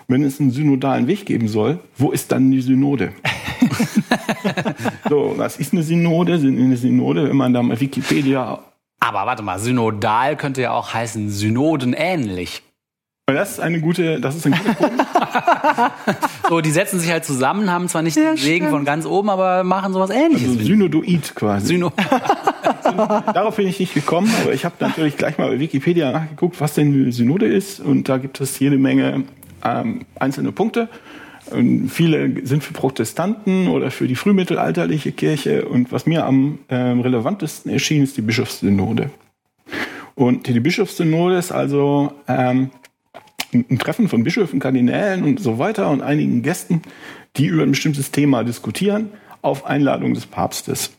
Wenn 0.07 0.23
es 0.23 0.39
einen 0.39 0.51
synodalen 0.51 1.07
Weg 1.07 1.25
geben 1.25 1.47
soll, 1.47 1.79
wo 1.97 2.11
ist 2.11 2.31
dann 2.31 2.51
die 2.51 2.61
Synode? 2.61 3.13
so, 5.09 5.33
was 5.37 5.57
ist 5.57 5.73
eine 5.73 5.83
Synode? 5.83 6.33
Eine 6.33 6.77
Synode, 6.77 7.29
wenn 7.29 7.37
man 7.37 7.53
da 7.53 7.61
mal 7.61 7.79
Wikipedia 7.79 8.59
Aber 8.99 9.25
warte 9.25 9.43
mal, 9.43 9.59
synodal 9.59 10.35
könnte 10.35 10.61
ja 10.61 10.71
auch 10.71 10.93
heißen 10.93 11.29
synodenähnlich. 11.29 12.63
Das 13.25 13.51
ist 13.51 13.59
eine 13.61 13.79
gute, 13.79 14.19
das 14.19 14.35
ist 14.35 14.45
ein 14.45 14.51
guter 14.51 14.73
Punkt. 14.73 15.01
So, 16.49 16.59
die 16.59 16.71
setzen 16.71 16.99
sich 16.99 17.09
halt 17.09 17.23
zusammen, 17.23 17.71
haben 17.71 17.87
zwar 17.87 18.01
nicht 18.01 18.17
den 18.17 18.35
Segen 18.35 18.69
von 18.69 18.83
ganz 18.83 19.05
oben, 19.05 19.29
aber 19.29 19.63
machen 19.63 19.93
sowas 19.93 20.09
ähnliches. 20.09 20.49
Also 20.49 20.65
Synodoid 20.65 21.33
quasi. 21.33 21.67
Syno 21.67 21.91
Darauf 23.33 23.55
bin 23.55 23.67
ich 23.67 23.79
nicht 23.79 23.93
gekommen, 23.93 24.31
aber 24.41 24.53
ich 24.53 24.65
habe 24.65 24.75
natürlich 24.79 25.15
gleich 25.17 25.37
mal 25.37 25.47
bei 25.47 25.59
Wikipedia 25.59 26.11
nachgeguckt, 26.11 26.59
was 26.59 26.73
denn 26.73 26.93
eine 26.93 27.11
Synode 27.13 27.47
ist. 27.47 27.79
Und 27.79 28.09
da 28.09 28.17
gibt 28.17 28.41
es 28.41 28.59
jede 28.59 28.77
Menge 28.77 29.23
ähm, 29.63 30.01
einzelne 30.19 30.51
Punkte. 30.51 30.89
Und 31.51 31.89
viele 31.89 32.45
sind 32.45 32.63
für 32.63 32.73
Protestanten 32.73 33.67
oder 33.67 33.91
für 33.91 34.07
die 34.07 34.15
frühmittelalterliche 34.15 35.11
Kirche. 35.11 35.65
Und 35.65 35.91
was 35.91 36.05
mir 36.05 36.25
am 36.25 36.59
ähm, 36.69 37.01
relevantesten 37.01 37.71
erschien, 37.71 38.03
ist 38.03 38.17
die 38.17 38.21
Bischofssynode. 38.21 39.09
Und 40.15 40.47
die 40.47 40.59
Bischofssynode 40.59 41.37
ist 41.37 41.51
also 41.51 42.13
ähm, 42.27 42.69
ein 43.53 43.77
Treffen 43.77 44.07
von 44.07 44.23
Bischöfen, 44.23 44.59
Kardinälen 44.59 45.23
und 45.23 45.39
so 45.39 45.59
weiter 45.59 45.89
und 45.89 46.01
einigen 46.01 46.41
Gästen, 46.41 46.81
die 47.35 47.47
über 47.47 47.63
ein 47.63 47.71
bestimmtes 47.71 48.11
Thema 48.11 48.43
diskutieren, 48.43 49.09
auf 49.41 49.65
Einladung 49.65 50.13
des 50.13 50.25
Papstes. 50.25 50.91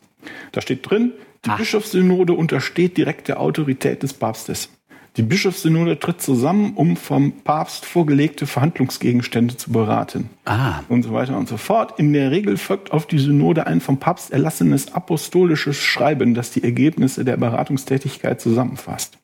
Da 0.51 0.61
steht 0.61 0.89
drin, 0.89 1.13
die 1.45 1.49
Ach. 1.49 1.57
Bischofssynode 1.57 2.33
untersteht 2.33 2.97
direkt 2.97 3.27
der 3.27 3.39
Autorität 3.39 4.03
des 4.03 4.13
Papstes. 4.13 4.69
Die 5.17 5.21
Bischofssynode 5.21 5.97
tritt 5.97 6.21
zusammen, 6.21 6.73
um 6.75 6.97
vom 6.97 7.31
Papst 7.31 7.85
vorgelegte 7.85 8.47
Verhandlungsgegenstände 8.47 9.55
zu 9.55 9.71
beraten. 9.71 10.29
Ah. 10.43 10.81
Und 10.89 11.03
so 11.03 11.13
weiter 11.13 11.37
und 11.37 11.47
so 11.47 11.55
fort. 11.55 11.97
In 11.97 12.11
der 12.11 12.31
Regel 12.31 12.57
folgt 12.57 12.91
auf 12.91 13.05
die 13.05 13.19
Synode 13.19 13.65
ein 13.65 13.79
vom 13.79 13.97
Papst 13.97 14.31
erlassenes 14.31 14.93
apostolisches 14.93 15.77
Schreiben, 15.77 16.33
das 16.33 16.51
die 16.51 16.63
Ergebnisse 16.63 17.23
der 17.23 17.37
Beratungstätigkeit 17.37 18.41
zusammenfasst. 18.41 19.17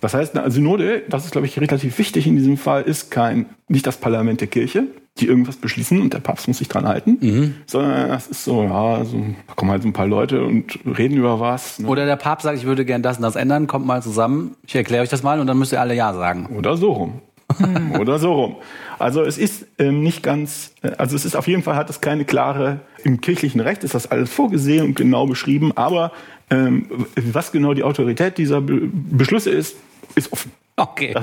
Das 0.00 0.14
heißt, 0.14 0.36
eine 0.36 0.50
Synode, 0.50 1.02
das 1.08 1.26
ist, 1.26 1.32
glaube 1.32 1.46
ich, 1.46 1.60
relativ 1.60 1.98
wichtig 1.98 2.26
in 2.26 2.36
diesem 2.36 2.56
Fall, 2.56 2.82
ist 2.82 3.10
kein, 3.10 3.46
nicht 3.68 3.86
das 3.86 3.98
Parlament 3.98 4.40
der 4.40 4.48
Kirche, 4.48 4.86
die 5.18 5.26
irgendwas 5.26 5.56
beschließen 5.56 6.00
und 6.00 6.14
der 6.14 6.20
Papst 6.20 6.48
muss 6.48 6.58
sich 6.58 6.68
dran 6.68 6.86
halten, 6.86 7.18
sondern 7.66 8.08
das 8.08 8.28
ist 8.28 8.44
so, 8.44 8.62
ja, 8.62 9.04
so, 9.04 9.18
da 9.46 9.54
kommen 9.54 9.70
halt 9.70 9.82
so 9.82 9.88
ein 9.88 9.92
paar 9.92 10.06
Leute 10.06 10.42
und 10.42 10.78
reden 10.86 11.18
über 11.18 11.38
was. 11.38 11.78
Ne? 11.78 11.88
Oder 11.88 12.06
der 12.06 12.16
Papst 12.16 12.44
sagt, 12.44 12.58
ich 12.58 12.64
würde 12.64 12.84
gern 12.84 13.02
das 13.02 13.18
und 13.18 13.22
das 13.22 13.36
ändern, 13.36 13.66
kommt 13.66 13.86
mal 13.86 14.02
zusammen, 14.02 14.56
ich 14.66 14.74
erkläre 14.74 15.02
euch 15.02 15.10
das 15.10 15.22
mal 15.22 15.38
und 15.38 15.46
dann 15.46 15.58
müsst 15.58 15.72
ihr 15.72 15.80
alle 15.80 15.94
Ja 15.94 16.14
sagen. 16.14 16.46
Oder 16.56 16.76
so 16.76 16.92
rum. 16.92 17.20
Oder 18.00 18.18
so 18.18 18.32
rum. 18.32 18.56
Also 18.98 19.22
es 19.22 19.36
ist 19.36 19.66
ähm, 19.78 20.02
nicht 20.02 20.22
ganz, 20.22 20.72
äh, 20.82 20.92
also 20.96 21.16
es 21.16 21.24
ist 21.24 21.36
auf 21.36 21.46
jeden 21.46 21.62
Fall 21.62 21.76
hat 21.76 21.90
es 21.90 22.00
keine 22.00 22.24
klare, 22.24 22.80
im 23.04 23.20
kirchlichen 23.20 23.60
Recht 23.60 23.84
ist 23.84 23.94
das 23.94 24.10
alles 24.10 24.32
vorgesehen 24.32 24.86
und 24.86 24.94
genau 24.94 25.26
beschrieben, 25.26 25.72
aber 25.76 26.12
ähm, 26.50 26.86
was 27.16 27.52
genau 27.52 27.74
die 27.74 27.82
Autorität 27.82 28.38
dieser 28.38 28.60
Be 28.60 28.88
Beschlüsse 28.92 29.50
ist, 29.50 29.76
ist 30.14 30.32
offen. 30.32 30.52
Okay. 30.76 31.14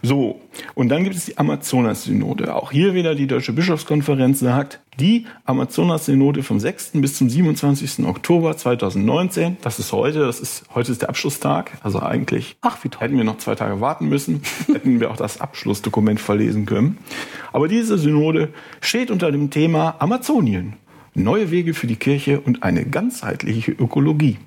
So, 0.00 0.40
und 0.74 0.88
dann 0.88 1.04
gibt 1.04 1.16
es 1.16 1.26
die 1.26 1.36
Amazonas-Synode. 1.36 2.54
Auch 2.54 2.72
hier 2.72 2.94
wieder 2.94 3.14
die 3.14 3.26
Deutsche 3.26 3.52
Bischofskonferenz 3.52 4.40
sagt, 4.40 4.80
die 4.98 5.26
Amazonas-Synode 5.44 6.42
vom 6.42 6.58
6. 6.58 6.92
bis 6.94 7.18
zum 7.18 7.28
27. 7.28 8.06
Oktober 8.06 8.56
2019, 8.56 9.58
das 9.60 9.78
ist 9.78 9.92
heute, 9.92 10.20
das 10.20 10.40
ist, 10.40 10.64
heute 10.74 10.92
ist 10.92 11.02
der 11.02 11.10
Abschlusstag, 11.10 11.72
also 11.82 12.00
eigentlich 12.00 12.56
Ach, 12.62 12.82
wie 12.82 12.88
toll. 12.88 13.02
hätten 13.02 13.16
wir 13.18 13.24
noch 13.24 13.38
zwei 13.38 13.54
Tage 13.54 13.80
warten 13.82 14.08
müssen, 14.08 14.42
hätten 14.72 15.00
wir 15.00 15.10
auch 15.10 15.16
das 15.16 15.40
Abschlussdokument 15.40 16.18
verlesen 16.18 16.64
können. 16.64 16.98
Aber 17.52 17.68
diese 17.68 17.98
Synode 17.98 18.48
steht 18.80 19.10
unter 19.10 19.30
dem 19.30 19.50
Thema 19.50 19.96
Amazonien. 19.98 20.74
Neue 21.14 21.50
Wege 21.50 21.74
für 21.74 21.86
die 21.86 21.96
Kirche 21.96 22.40
und 22.40 22.62
eine 22.62 22.86
ganzheitliche 22.86 23.72
Ökologie. 23.72 24.38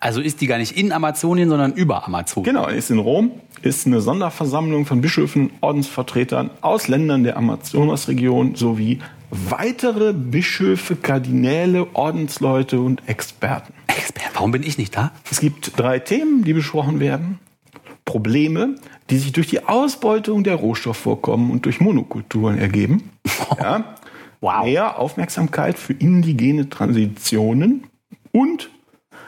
Also 0.00 0.20
ist 0.20 0.42
die 0.42 0.46
gar 0.46 0.58
nicht 0.58 0.76
in 0.76 0.92
Amazonien, 0.92 1.48
sondern 1.48 1.72
über 1.72 2.06
Amazonien. 2.06 2.54
Genau, 2.54 2.68
ist 2.68 2.90
in 2.90 2.98
Rom, 2.98 3.30
ist 3.62 3.86
eine 3.86 4.02
Sonderversammlung 4.02 4.84
von 4.84 5.00
Bischöfen, 5.00 5.50
Ordensvertretern 5.62 6.50
aus 6.60 6.88
Ländern 6.88 7.24
der 7.24 7.38
Amazonasregion 7.38 8.54
sowie 8.54 8.98
weitere 9.30 10.12
Bischöfe, 10.12 10.96
Kardinäle, 10.96 11.86
Ordensleute 11.94 12.80
und 12.80 13.02
Experten. 13.08 13.72
Expert, 13.86 14.30
warum 14.34 14.50
bin 14.50 14.62
ich 14.62 14.76
nicht 14.76 14.96
da? 14.96 15.12
Es 15.30 15.40
gibt 15.40 15.78
drei 15.78 16.00
Themen, 16.00 16.44
die 16.44 16.52
besprochen 16.52 17.00
werden. 17.00 17.38
Probleme, 18.04 18.74
die 19.08 19.18
sich 19.18 19.32
durch 19.32 19.46
die 19.46 19.64
Ausbeutung 19.64 20.44
der 20.44 20.56
Rohstoffvorkommen 20.56 21.50
und 21.50 21.64
durch 21.64 21.80
Monokulturen 21.80 22.58
ergeben. 22.58 23.10
Ja. 23.58 23.96
Wow. 24.40 24.64
Mehr 24.64 24.98
Aufmerksamkeit 24.98 25.78
für 25.78 25.92
indigene 25.92 26.68
Transitionen 26.68 27.84
und 28.32 28.70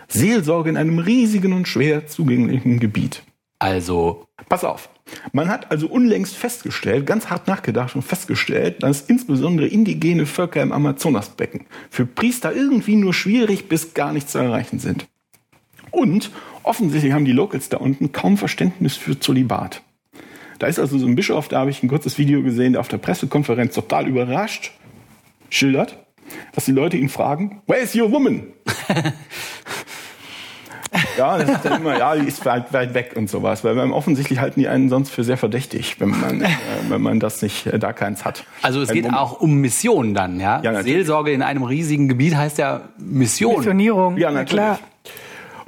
Seelsorge 0.09 0.71
in 0.71 0.77
einem 0.77 0.99
riesigen 0.99 1.53
und 1.53 1.69
schwer 1.69 2.07
zugänglichen 2.07 2.81
Gebiet. 2.81 3.23
Also, 3.59 4.27
Pass 4.53 4.65
auf. 4.65 4.91
Man 5.33 5.49
hat 5.49 5.71
also 5.71 5.89
unlängst 5.89 6.37
festgestellt, 6.37 7.07
ganz 7.07 7.31
hart 7.31 7.49
nachgedacht 7.49 7.95
und 7.95 8.03
festgestellt, 8.03 8.83
dass 8.83 9.01
insbesondere 9.01 9.67
indigene 9.67 10.27
Völker 10.27 10.61
im 10.61 10.73
Amazonasbecken 10.73 11.67
für 11.89 12.05
Priester 12.05 12.55
irgendwie 12.55 12.97
nur 12.97 13.15
schwierig 13.15 13.69
bis 13.69 13.95
gar 13.95 14.13
nicht 14.13 14.29
zu 14.29 14.37
erreichen 14.37 14.79
sind. 14.79 15.07
Und 15.91 16.31
offensichtlich 16.65 17.15
haben 17.15 17.25
die 17.25 17.33
Locals 17.33 17.71
da 17.71 17.79
unten 17.79 18.13
kaum 18.13 18.37
Verständnis 18.37 18.97
für 18.97 19.19
Zölibat. 19.19 19.81
Da 20.59 20.67
ist 20.67 20.79
also 20.79 20.99
so 20.99 21.07
ein 21.07 21.17
Bischof, 21.17 21.49
da 21.49 21.61
habe 21.61 21.71
ich 21.71 21.83
ein 21.83 21.89
kurzes 21.89 22.19
Video 22.19 22.43
gesehen, 22.43 22.73
der 22.73 22.81
auf 22.81 22.89
der 22.89 22.99
Pressekonferenz 22.99 23.75
total 23.75 24.07
überrascht 24.07 24.73
schildert, 25.53 25.99
dass 26.55 26.65
die 26.65 26.73
Leute 26.73 26.97
ihn 26.97 27.09
fragen, 27.09 27.63
where 27.67 27.81
is 27.81 27.95
your 27.95 28.11
woman? 28.11 28.45
Ja, 31.17 31.39
das 31.39 31.49
ist 31.49 31.65
dann 31.65 31.81
immer, 31.81 31.99
ja, 31.99 32.15
die 32.17 32.27
ist 32.27 32.45
weit, 32.45 32.73
weit 32.73 32.93
weg 32.95 33.13
und 33.17 33.29
sowas, 33.31 33.65
weil 33.65 33.75
man 33.75 33.93
offensichtlich 33.93 34.41
halten 34.41 34.61
die 34.61 34.69
einen 34.69 34.89
sonst 34.91 35.11
für 35.11 35.25
sehr 35.25 35.39
verdächtig, 35.39 35.97
wenn 36.01 36.11
man, 36.11 36.43
äh, 36.43 36.49
wenn 36.89 37.01
man 37.01 37.19
das 37.21 37.41
nicht, 37.41 37.67
äh, 37.67 37.79
da 37.79 37.93
keins 37.95 38.25
hat. 38.27 38.45
also 38.61 38.81
es 38.83 38.91
Ein 38.91 38.95
geht 38.97 39.05
Moment. 39.05 39.21
auch 39.21 39.41
um 39.41 39.55
Mission 39.61 40.13
dann, 40.15 40.39
ja? 40.39 40.61
Ja. 40.63 40.83
Seelsorge 40.83 41.33
in 41.33 41.41
einem 41.43 41.63
riesigen 41.63 42.09
Gebiet 42.09 42.37
heißt 42.37 42.59
ja 42.59 42.83
Mission. 42.99 43.57
Missionierung. 43.57 44.17
Ja, 44.19 44.31
na 44.31 44.41
natürlich. 44.41 44.53
klar. 44.65 44.79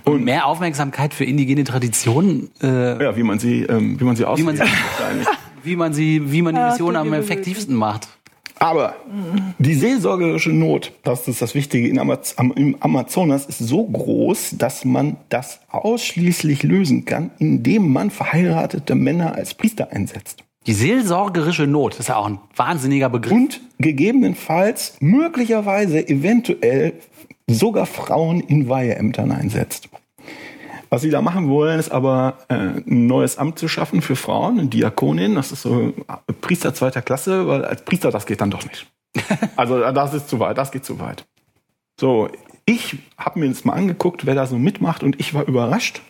Und 0.04 0.24
mehr 0.24 0.46
Aufmerksamkeit 0.46 1.14
für 1.14 1.24
indigene 1.24 1.64
Traditionen, 1.64 2.50
äh, 2.62 3.02
Ja, 3.02 3.16
wie 3.16 3.22
man 3.22 3.38
sie, 3.38 3.62
ähm, 3.62 3.98
wie 3.98 4.04
man 4.04 4.16
sie 4.16 4.26
auslebt, 4.26 4.46
man 4.46 4.56
sie- 4.56 4.62
wahrscheinlich. 4.62 5.26
wie 5.62 5.76
man 5.76 5.92
sie, 5.94 6.32
wie 6.32 6.42
man 6.42 6.54
die 6.54 6.60
Mission 6.60 6.96
am 6.96 7.12
effektivsten 7.14 7.74
macht. 7.74 8.08
Aber 8.58 8.94
die 9.58 9.74
seelsorgerische 9.74 10.50
Not, 10.50 10.92
das 11.02 11.26
ist 11.28 11.42
das 11.42 11.54
Wichtige 11.54 11.88
in 11.88 11.98
Amaz 11.98 12.34
am, 12.36 12.52
im 12.52 12.76
Amazonas, 12.80 13.46
ist 13.46 13.58
so 13.58 13.84
groß, 13.84 14.54
dass 14.58 14.84
man 14.84 15.16
das 15.28 15.60
ausschließlich 15.70 16.62
lösen 16.62 17.04
kann, 17.04 17.30
indem 17.38 17.92
man 17.92 18.10
verheiratete 18.10 18.94
Männer 18.94 19.34
als 19.34 19.54
Priester 19.54 19.92
einsetzt. 19.92 20.44
Die 20.66 20.72
seelsorgerische 20.72 21.66
Not, 21.66 21.94
das 21.94 22.00
ist 22.00 22.08
ja 22.08 22.16
auch 22.16 22.26
ein 22.26 22.38
wahnsinniger 22.56 23.10
Begriff. 23.10 23.32
Und 23.32 23.60
gegebenenfalls, 23.78 24.96
möglicherweise, 25.00 26.08
eventuell 26.08 26.94
sogar 27.46 27.84
Frauen 27.84 28.40
in 28.40 28.68
Weiheämtern 28.68 29.30
einsetzt. 29.30 29.90
Was 30.94 31.02
sie 31.02 31.10
da 31.10 31.22
machen 31.22 31.48
wollen, 31.48 31.80
ist 31.80 31.90
aber 31.90 32.38
äh, 32.46 32.54
ein 32.54 33.08
neues 33.08 33.36
Amt 33.36 33.58
zu 33.58 33.66
schaffen 33.66 34.00
für 34.00 34.14
Frauen, 34.14 34.60
eine 34.60 34.68
Diakonin. 34.68 35.34
Das 35.34 35.50
ist 35.50 35.62
so 35.62 35.88
äh, 35.88 36.32
Priester 36.40 36.72
zweiter 36.72 37.02
Klasse, 37.02 37.48
weil 37.48 37.64
als 37.64 37.84
Priester 37.84 38.12
das 38.12 38.26
geht 38.26 38.40
dann 38.40 38.52
doch 38.52 38.62
nicht. 38.62 38.86
Also 39.56 39.80
das 39.90 40.14
ist 40.14 40.28
zu 40.28 40.38
weit, 40.38 40.56
das 40.56 40.70
geht 40.70 40.84
zu 40.84 41.00
weit. 41.00 41.26
So, 41.98 42.28
ich 42.64 42.96
habe 43.18 43.40
mir 43.40 43.46
jetzt 43.46 43.66
mal 43.66 43.72
angeguckt, 43.72 44.24
wer 44.24 44.36
da 44.36 44.46
so 44.46 44.56
mitmacht 44.56 45.02
und 45.02 45.18
ich 45.18 45.34
war 45.34 45.48
überrascht, 45.48 46.00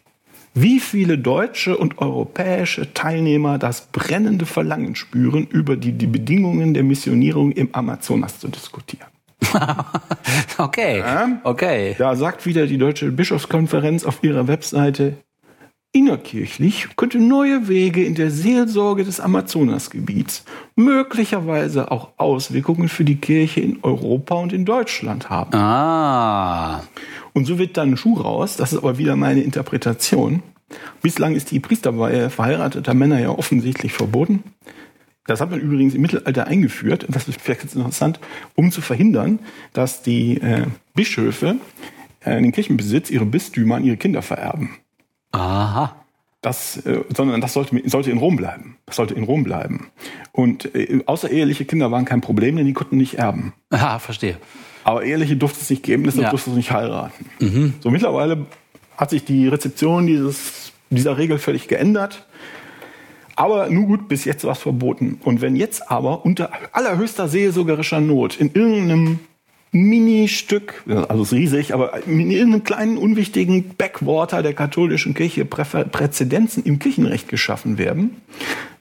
wie 0.53 0.81
viele 0.81 1.17
deutsche 1.17 1.79
und 1.79 1.97
europäische 1.97 2.93
Teilnehmer 2.93 3.57
das 3.57 3.87
brennende 3.87 4.45
Verlangen 4.45 4.97
spüren, 4.97 5.47
über 5.47 5.79
die, 5.79 5.93
die 5.93 6.07
Bedingungen 6.07 6.75
der 6.75 6.83
Missionierung 6.83 7.53
im 7.53 7.75
Amazonas 7.75 8.39
zu 8.39 8.49
diskutieren. 8.49 9.14
Okay, 10.59 11.03
okay. 11.43 11.97
Da 11.99 12.15
sagt 12.15 12.47
wieder 12.47 12.67
die 12.67 12.79
Deutsche 12.79 13.11
Bischofskonferenz 13.11 14.05
auf 14.05 14.23
ihrer 14.23 14.47
Webseite, 14.47 15.15
innerkirchlich 15.93 16.89
könnte 16.97 17.19
neue 17.19 17.69
Wege 17.69 18.05
in 18.05 18.15
der 18.15 18.31
Seelsorge 18.31 19.05
des 19.05 19.21
Amazonasgebiets 19.21 20.45
möglicherweise 20.75 21.91
auch 21.91 22.11
Auswirkungen 22.17 22.89
für 22.89 23.05
die 23.05 23.17
Kirche 23.17 23.61
in 23.61 23.79
Europa 23.83 24.35
und 24.35 24.53
in 24.53 24.65
Deutschland 24.65 25.31
haben. 25.31 25.55
Ah, 25.57 26.83
Und 27.33 27.47
so 27.47 27.59
wird 27.59 27.77
dann 27.77 27.93
ein 27.93 27.97
Schuh 27.97 28.15
raus, 28.21 28.57
das 28.57 28.73
ist 28.73 28.79
aber 28.79 28.99
wieder 28.99 29.17
meine 29.17 29.43
Interpretation. 29.43 30.43
Bislang 31.03 31.35
ist 31.35 31.51
die 31.51 31.61
Priesterweihe 31.61 32.31
verheirateter 32.31 32.95
Männer 32.95 33.21
ja 33.21 33.31
offensichtlich 33.31 33.93
verboten. 33.93 34.43
Das 35.27 35.41
hat 35.41 35.51
man 35.51 35.61
übrigens 35.61 35.95
im 35.95 36.03
Mittelalter 36.03 36.47
eingeführt, 36.47 37.07
das 37.09 37.29
ist 37.29 37.41
vielleicht 37.41 37.61
ganz 37.63 37.75
interessant, 37.75 38.21
um 38.55 38.71
zu 38.71 38.81
verhindern, 38.83 39.39
dass 39.73 40.03
die 40.03 40.41
äh, 40.41 40.67
Bischöfe 40.95 41.57
äh, 42.21 42.41
den 42.43 42.53
Kirchenbesitz, 42.53 43.11
ihre 43.11 43.25
Bistümer 43.25 43.77
an 43.77 43.85
ihre 43.85 43.97
Kinder 43.97 44.21
vererben. 44.23 44.71
aha. 45.33 45.97
das, 46.43 46.77
äh, 46.85 47.01
sondern 47.17 47.41
das 47.41 47.55
sollte, 47.55 47.81
sollte 47.89 48.11
in 48.11 48.19
Rom 48.19 48.37
bleiben. 48.37 48.77
Das 48.85 48.97
sollte 48.97 49.15
in 49.15 49.25
Rom 49.25 49.45
bleiben. 49.45 49.87
Und 50.33 50.75
äh, 50.75 51.01
außereheliche 51.07 51.65
Kinder 51.65 51.91
waren 51.91 52.05
kein 52.05 52.21
Problem, 52.21 52.57
denn 52.57 52.67
die 52.67 52.75
konnten 52.75 52.99
nicht 52.99 53.15
erben. 53.15 53.55
Ah, 53.71 53.99
verstehe. 53.99 54.37
Aber 54.85 55.05
eheliche 55.05 55.37
durfte 55.37 55.61
es 55.63 55.71
nicht 55.71 55.83
geben, 55.83 56.05
deshalb 56.05 56.25
Ja. 56.25 56.31
durfte 56.31 56.51
es 56.51 56.57
nicht 56.57 56.71
heiraten. 56.71 57.75
So 57.81 57.91
mittlerweile 57.91 58.45
hat 58.99 59.09
sich 59.09 59.25
die 59.25 59.49
Rezeption 59.49 60.07
dieses, 60.07 60.73
dieser 60.91 61.17
Regel 61.17 61.39
völlig 61.39 61.67
geändert. 61.69 62.27
Aber 63.37 63.69
nur 63.69 63.87
gut, 63.87 64.09
bis 64.09 64.25
jetzt 64.25 64.45
war 64.45 64.53
es 64.53 64.59
verboten. 64.61 65.19
Und 65.25 65.41
wenn 65.41 65.57
jetzt 65.57 65.91
aber 65.91 66.25
unter 66.25 66.51
allerhöchster 66.73 67.29
seelsorgerischer 67.29 68.01
Not 68.01 68.37
in 68.37 68.53
irgendeinem 68.53 69.19
Ministück, 69.73 70.85
also 70.87 71.23
es 71.25 71.33
ist 71.33 71.39
riesig, 71.39 71.75
aber 71.75 72.07
in 72.07 72.31
irgendeinem 72.31 72.63
kleinen, 72.63 72.97
unwichtigen 72.97 73.75
Backwater 73.77 74.41
der 74.45 74.55
katholischen 74.55 75.15
Kirche 75.15 75.45
Präfer- 75.45 75.85
Präzedenzen 75.85 76.63
im 76.63 76.79
Kirchenrecht 76.79 77.29
geschaffen 77.29 77.77
werden, 77.77 78.17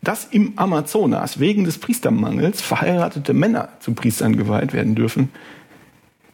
dass 0.03 0.25
im 0.25 0.53
Amazonas 0.55 1.39
wegen 1.39 1.63
des 1.63 1.79
Priestermangels 1.79 2.61
verheiratete 2.61 3.33
Männer 3.33 3.69
zu 3.79 3.93
Priestern 3.95 4.37
geweiht 4.37 4.73
werden 4.73 4.93
dürfen, 4.93 5.29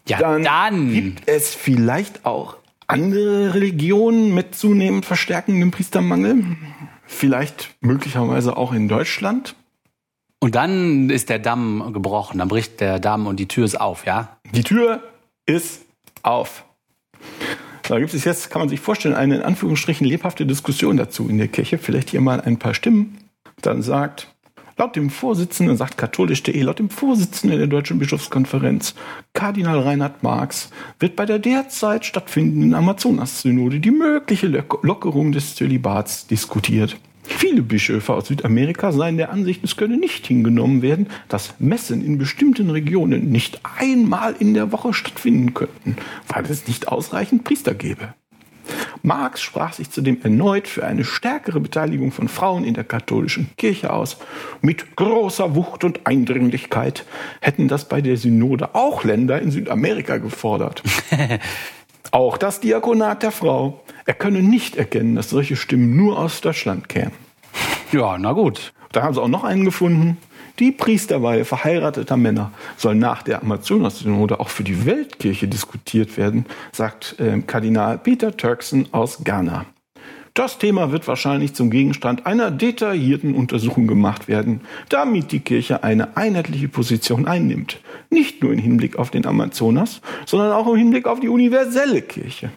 Ja, 0.09 0.17
dann, 0.17 0.43
dann. 0.43 0.91
gibt 0.91 1.21
es 1.29 1.55
vielleicht 1.55 2.25
auch 2.25 2.57
andere 2.87 3.53
Religionen 3.53 4.33
mit 4.33 4.55
zunehmend 4.55 5.05
verstärkendem 5.05 5.71
Priestermangel. 5.71 6.43
Vielleicht 7.11 7.75
möglicherweise 7.81 8.55
auch 8.55 8.71
in 8.71 8.87
Deutschland. 8.87 9.55
Und 10.39 10.53
dann 10.53 11.09
ist 11.09 11.29
der 11.29 11.39
Damm 11.39 11.91
gebrochen. 11.91 12.37
Dann 12.37 12.47
bricht 12.47 12.79
der 12.79 12.99
Damm 12.99 13.25
und 13.25 13.39
die 13.39 13.47
Tür 13.47 13.65
ist 13.65 13.81
auf, 13.81 14.05
ja? 14.05 14.37
Die 14.53 14.63
Tür 14.63 15.03
ist 15.47 15.81
auf. 16.21 16.63
Da 17.87 17.97
gibt 17.99 18.13
es 18.13 18.23
jetzt, 18.25 18.51
kann 18.51 18.61
man 18.61 18.69
sich 18.69 18.79
vorstellen, 18.79 19.15
eine 19.15 19.37
in 19.37 19.41
Anführungsstrichen 19.41 20.05
lebhafte 20.05 20.45
Diskussion 20.45 20.97
dazu 20.97 21.27
in 21.27 21.39
der 21.39 21.47
Kirche. 21.47 21.79
Vielleicht 21.79 22.11
hier 22.11 22.21
mal 22.21 22.39
ein 22.39 22.59
paar 22.59 22.75
Stimmen. 22.75 23.17
Dann 23.61 23.81
sagt, 23.81 24.27
laut 24.79 24.95
dem 24.95 25.09
Vorsitzenden, 25.09 25.77
sagt 25.77 25.97
katholisch.de, 25.97 26.59
laut 26.61 26.79
dem 26.79 26.89
Vorsitzenden 26.89 27.59
der 27.59 27.67
Deutschen 27.67 27.99
Bischofskonferenz, 27.99 28.95
Kardinal 29.33 29.79
Reinhard 29.81 30.23
Marx, 30.23 30.71
wird 30.99 31.17
bei 31.17 31.25
der 31.25 31.37
derzeit 31.37 32.05
stattfindenden 32.05 32.73
Amazonas-Synode 32.73 33.81
die 33.81 33.91
mögliche 33.91 34.47
Lock- 34.47 34.79
Lockerung 34.83 35.33
des 35.33 35.55
Zölibats 35.55 36.27
diskutiert. 36.27 36.97
Viele 37.23 37.61
Bischöfe 37.61 38.13
aus 38.13 38.27
Südamerika 38.27 38.91
seien 38.91 39.17
der 39.17 39.31
Ansicht, 39.31 39.63
es 39.63 39.75
könne 39.75 39.97
nicht 39.97 40.25
hingenommen 40.25 40.81
werden, 40.81 41.07
dass 41.27 41.53
Messen 41.59 42.03
in 42.03 42.17
bestimmten 42.17 42.69
Regionen 42.71 43.29
nicht 43.29 43.59
einmal 43.77 44.33
in 44.39 44.53
der 44.55 44.71
Woche 44.71 44.93
stattfinden 44.93 45.53
könnten, 45.53 45.97
weil 46.27 46.45
es 46.45 46.67
nicht 46.67 46.87
ausreichend 46.87 47.43
Priester 47.43 47.75
gäbe. 47.75 48.13
Marx 49.01 49.41
sprach 49.41 49.73
sich 49.73 49.89
zudem 49.91 50.21
erneut 50.23 50.67
für 50.67 50.85
eine 50.85 51.03
stärkere 51.03 51.59
Beteiligung 51.59 52.11
von 52.11 52.27
Frauen 52.27 52.63
in 52.63 52.73
der 52.73 52.83
katholischen 52.83 53.49
Kirche 53.57 53.93
aus. 53.93 54.17
Mit 54.61 54.95
großer 54.95 55.55
Wucht 55.55 55.83
und 55.83 56.05
Eindringlichkeit 56.05 57.05
hätten 57.41 57.67
das 57.67 57.87
bei 57.87 58.01
der 58.01 58.17
Synode 58.17 58.75
auch 58.75 59.03
Länder 59.03 59.41
in 59.41 59.51
Südamerika 59.51 60.17
gefordert. 60.17 60.83
auch 62.11 62.37
das 62.37 62.59
Diakonat 62.59 63.23
der 63.23 63.31
Frau. 63.31 63.83
Er 64.05 64.13
könne 64.13 64.41
nicht 64.41 64.75
erkennen, 64.75 65.15
dass 65.15 65.29
solche 65.29 65.55
Stimmen 65.55 65.95
nur 65.95 66.17
aus 66.17 66.41
Deutschland 66.41 66.89
kämen. 66.89 67.11
Ja, 67.91 68.17
na 68.17 68.33
gut. 68.33 68.73
Da 68.91 69.03
haben 69.03 69.13
sie 69.13 69.21
auch 69.21 69.27
noch 69.27 69.43
einen 69.43 69.65
gefunden. 69.65 70.17
Die 70.59 70.73
Priesterweihe 70.73 71.45
verheirateter 71.45 72.17
Männer 72.17 72.51
soll 72.75 72.95
nach 72.95 73.23
der 73.23 73.41
Amazonas-Synode 73.41 74.41
auch 74.41 74.49
für 74.49 74.65
die 74.65 74.85
Weltkirche 74.85 75.47
diskutiert 75.47 76.17
werden, 76.17 76.45
sagt 76.73 77.15
äh, 77.19 77.39
Kardinal 77.39 77.97
Peter 77.97 78.35
Turkson 78.35 78.87
aus 78.91 79.23
Ghana. 79.23 79.65
Das 80.33 80.57
Thema 80.57 80.91
wird 80.91 81.07
wahrscheinlich 81.07 81.53
zum 81.53 81.69
Gegenstand 81.69 82.25
einer 82.25 82.51
detaillierten 82.51 83.35
Untersuchung 83.35 83.87
gemacht 83.87 84.27
werden, 84.27 84.61
damit 84.89 85.31
die 85.31 85.39
Kirche 85.39 85.83
eine 85.83 86.17
einheitliche 86.17 86.67
Position 86.67 87.25
einnimmt. 87.25 87.79
Nicht 88.09 88.43
nur 88.43 88.51
im 88.51 88.59
Hinblick 88.59 88.97
auf 88.97 89.11
den 89.11 89.25
Amazonas, 89.25 90.01
sondern 90.25 90.51
auch 90.51 90.67
im 90.67 90.75
Hinblick 90.75 91.07
auf 91.07 91.21
die 91.21 91.29
universelle 91.29 92.01
Kirche. 92.01 92.51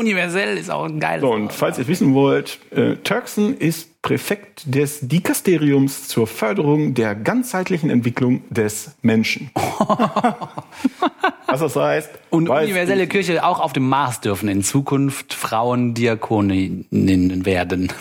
Universell 0.00 0.56
ist 0.56 0.70
auch 0.70 0.84
ein 0.84 0.98
geiles 0.98 1.20
So, 1.20 1.30
und 1.30 1.52
falls 1.52 1.76
ihr 1.76 1.82
es 1.82 1.88
wissen 1.88 2.14
wollt, 2.14 2.58
äh, 2.70 2.96
Turkson 2.96 3.54
ist 3.54 4.00
Präfekt 4.00 4.74
des 4.74 5.00
Dikasteriums 5.02 6.08
zur 6.08 6.26
Förderung 6.26 6.94
der 6.94 7.14
ganzheitlichen 7.14 7.90
Entwicklung 7.90 8.42
des 8.48 8.92
Menschen. 9.02 9.50
Was 11.46 11.60
das 11.60 11.76
heißt? 11.76 12.10
Und 12.30 12.48
universelle 12.48 13.02
ich. 13.02 13.10
Kirche 13.10 13.44
auch 13.44 13.60
auf 13.60 13.74
dem 13.74 13.86
Mars 13.86 14.22
dürfen 14.22 14.48
in 14.48 14.62
Zukunft 14.62 15.34
Frauen 15.34 15.92
Diakoninnen 15.92 17.44
werden. 17.44 17.92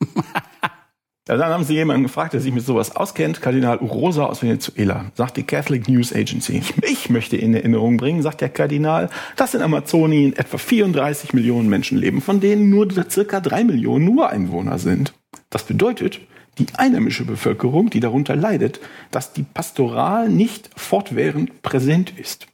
Dann 1.24 1.40
haben 1.40 1.62
sie 1.62 1.74
jemanden 1.74 2.02
gefragt, 2.02 2.32
der 2.32 2.40
sich 2.40 2.52
mit 2.52 2.66
sowas 2.66 2.96
auskennt, 2.96 3.40
Kardinal 3.40 3.78
Urosa 3.78 4.24
aus 4.24 4.42
Venezuela, 4.42 5.12
sagt 5.14 5.36
die 5.36 5.44
Catholic 5.44 5.88
News 5.88 6.12
Agency. 6.12 6.62
Ich 6.82 7.10
möchte 7.10 7.36
in 7.36 7.54
Erinnerung 7.54 7.96
bringen, 7.96 8.22
sagt 8.22 8.40
der 8.40 8.48
Kardinal, 8.48 9.08
dass 9.36 9.54
in 9.54 9.62
Amazonien 9.62 10.34
etwa 10.34 10.58
34 10.58 11.32
Millionen 11.32 11.68
Menschen 11.68 11.96
leben, 11.96 12.20
von 12.20 12.40
denen 12.40 12.70
nur 12.70 12.88
circa 13.08 13.40
drei 13.40 13.62
Millionen 13.62 14.08
Ureinwohner 14.08 14.80
sind. 14.80 15.14
Das 15.48 15.62
bedeutet, 15.62 16.20
die 16.58 16.66
einheimische 16.76 17.24
Bevölkerung, 17.24 17.88
die 17.88 18.00
darunter 18.00 18.34
leidet, 18.34 18.80
dass 19.12 19.32
die 19.32 19.44
Pastoral 19.44 20.28
nicht 20.28 20.70
fortwährend 20.76 21.62
präsent 21.62 22.12
ist, 22.18 22.48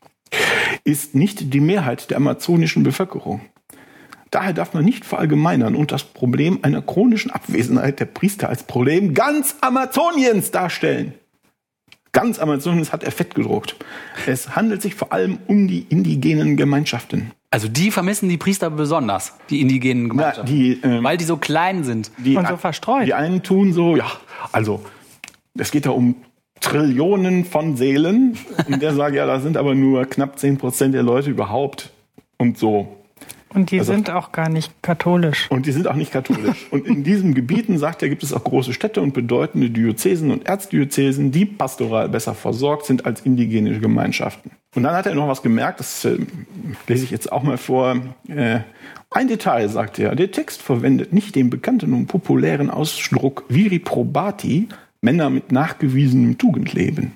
ist 0.84 1.14
nicht 1.14 1.54
die 1.54 1.60
Mehrheit 1.60 2.10
der 2.10 2.18
amazonischen 2.18 2.82
Bevölkerung. 2.82 3.40
Daher 4.30 4.52
darf 4.52 4.74
man 4.74 4.84
nicht 4.84 5.04
verallgemeinern 5.04 5.74
und 5.74 5.92
das 5.92 6.04
Problem 6.04 6.60
einer 6.62 6.82
chronischen 6.82 7.30
Abwesenheit 7.30 8.00
der 8.00 8.04
Priester 8.04 8.48
als 8.48 8.62
Problem 8.62 9.14
ganz 9.14 9.56
Amazoniens 9.60 10.50
darstellen. 10.50 11.14
Ganz 12.12 12.38
Amazoniens 12.38 12.92
hat 12.92 13.04
er 13.04 13.12
fett 13.12 13.34
gedruckt. 13.34 13.76
Es 14.26 14.56
handelt 14.56 14.82
sich 14.82 14.94
vor 14.94 15.12
allem 15.12 15.38
um 15.46 15.68
die 15.68 15.86
indigenen 15.88 16.56
Gemeinschaften. 16.56 17.32
Also 17.50 17.68
die 17.68 17.90
vermissen 17.90 18.28
die 18.28 18.36
Priester 18.36 18.70
besonders, 18.70 19.34
die 19.50 19.60
indigenen 19.60 20.10
Gemeinschaften. 20.10 20.46
die, 20.46 20.80
ähm, 20.82 21.04
weil 21.04 21.16
die 21.16 21.24
so 21.24 21.36
klein 21.36 21.84
sind. 21.84 22.10
Die, 22.18 22.36
Und 22.36 22.46
so 22.48 22.56
verstreut. 22.56 23.06
Die 23.06 23.14
einen 23.14 23.42
tun 23.42 23.72
so, 23.72 23.96
ja, 23.96 24.10
also 24.52 24.82
es 25.56 25.70
geht 25.70 25.86
da 25.86 25.90
um 25.90 26.16
Trillionen 26.60 27.44
von 27.44 27.76
Seelen. 27.76 28.36
Und 28.66 28.82
der 28.82 28.94
sagt, 28.94 29.14
ja, 29.14 29.26
da 29.26 29.40
sind 29.40 29.56
aber 29.56 29.74
nur 29.74 30.04
knapp 30.06 30.38
10 30.38 30.58
Prozent 30.58 30.94
der 30.94 31.02
Leute 31.02 31.30
überhaupt. 31.30 31.90
Und 32.36 32.58
so. 32.58 32.96
Und 33.54 33.70
die 33.70 33.78
Also- 33.78 33.92
sind 33.92 34.10
auch 34.10 34.32
gar 34.32 34.48
nicht 34.48 34.72
katholisch. 34.82 35.50
Und 35.50 35.66
die 35.66 35.72
sind 35.72 35.88
auch 35.88 35.94
nicht 35.94 36.12
katholisch. 36.12 36.66
Und 36.70 36.86
in 36.86 37.02
diesen 37.04 37.34
Gebieten, 37.34 37.78
sagt 37.78 38.02
er, 38.02 38.08
gibt 38.08 38.22
es 38.22 38.32
auch 38.32 38.44
große 38.44 38.72
Städte 38.72 39.00
und 39.00 39.14
bedeutende 39.14 39.70
Diözesen 39.70 40.30
und 40.30 40.46
Erzdiözesen, 40.46 41.30
die 41.32 41.44
pastoral 41.46 42.08
besser 42.08 42.34
versorgt 42.34 42.86
sind 42.86 43.06
als 43.06 43.22
indigene 43.22 43.78
Gemeinschaften. 43.80 44.50
Und 44.74 44.82
dann 44.82 44.94
hat 44.94 45.06
er 45.06 45.14
noch 45.14 45.28
was 45.28 45.42
gemerkt, 45.42 45.80
das 45.80 46.04
äh, 46.04 46.18
lese 46.86 47.04
ich 47.04 47.10
jetzt 47.10 47.32
auch 47.32 47.42
mal 47.42 47.56
vor. 47.56 47.96
Äh, 48.28 48.60
ein 49.10 49.28
Detail, 49.28 49.68
sagt 49.70 49.98
er, 49.98 50.14
der 50.14 50.30
Text 50.30 50.60
verwendet 50.60 51.12
nicht 51.14 51.34
den 51.34 51.48
bekannten 51.48 51.94
und 51.94 52.06
populären 52.06 52.68
Ausdruck 52.68 53.44
viri 53.48 53.78
probati, 53.78 54.68
Männer 55.00 55.30
mit 55.30 55.52
nachgewiesenem 55.52 56.36
Tugendleben. 56.36 57.12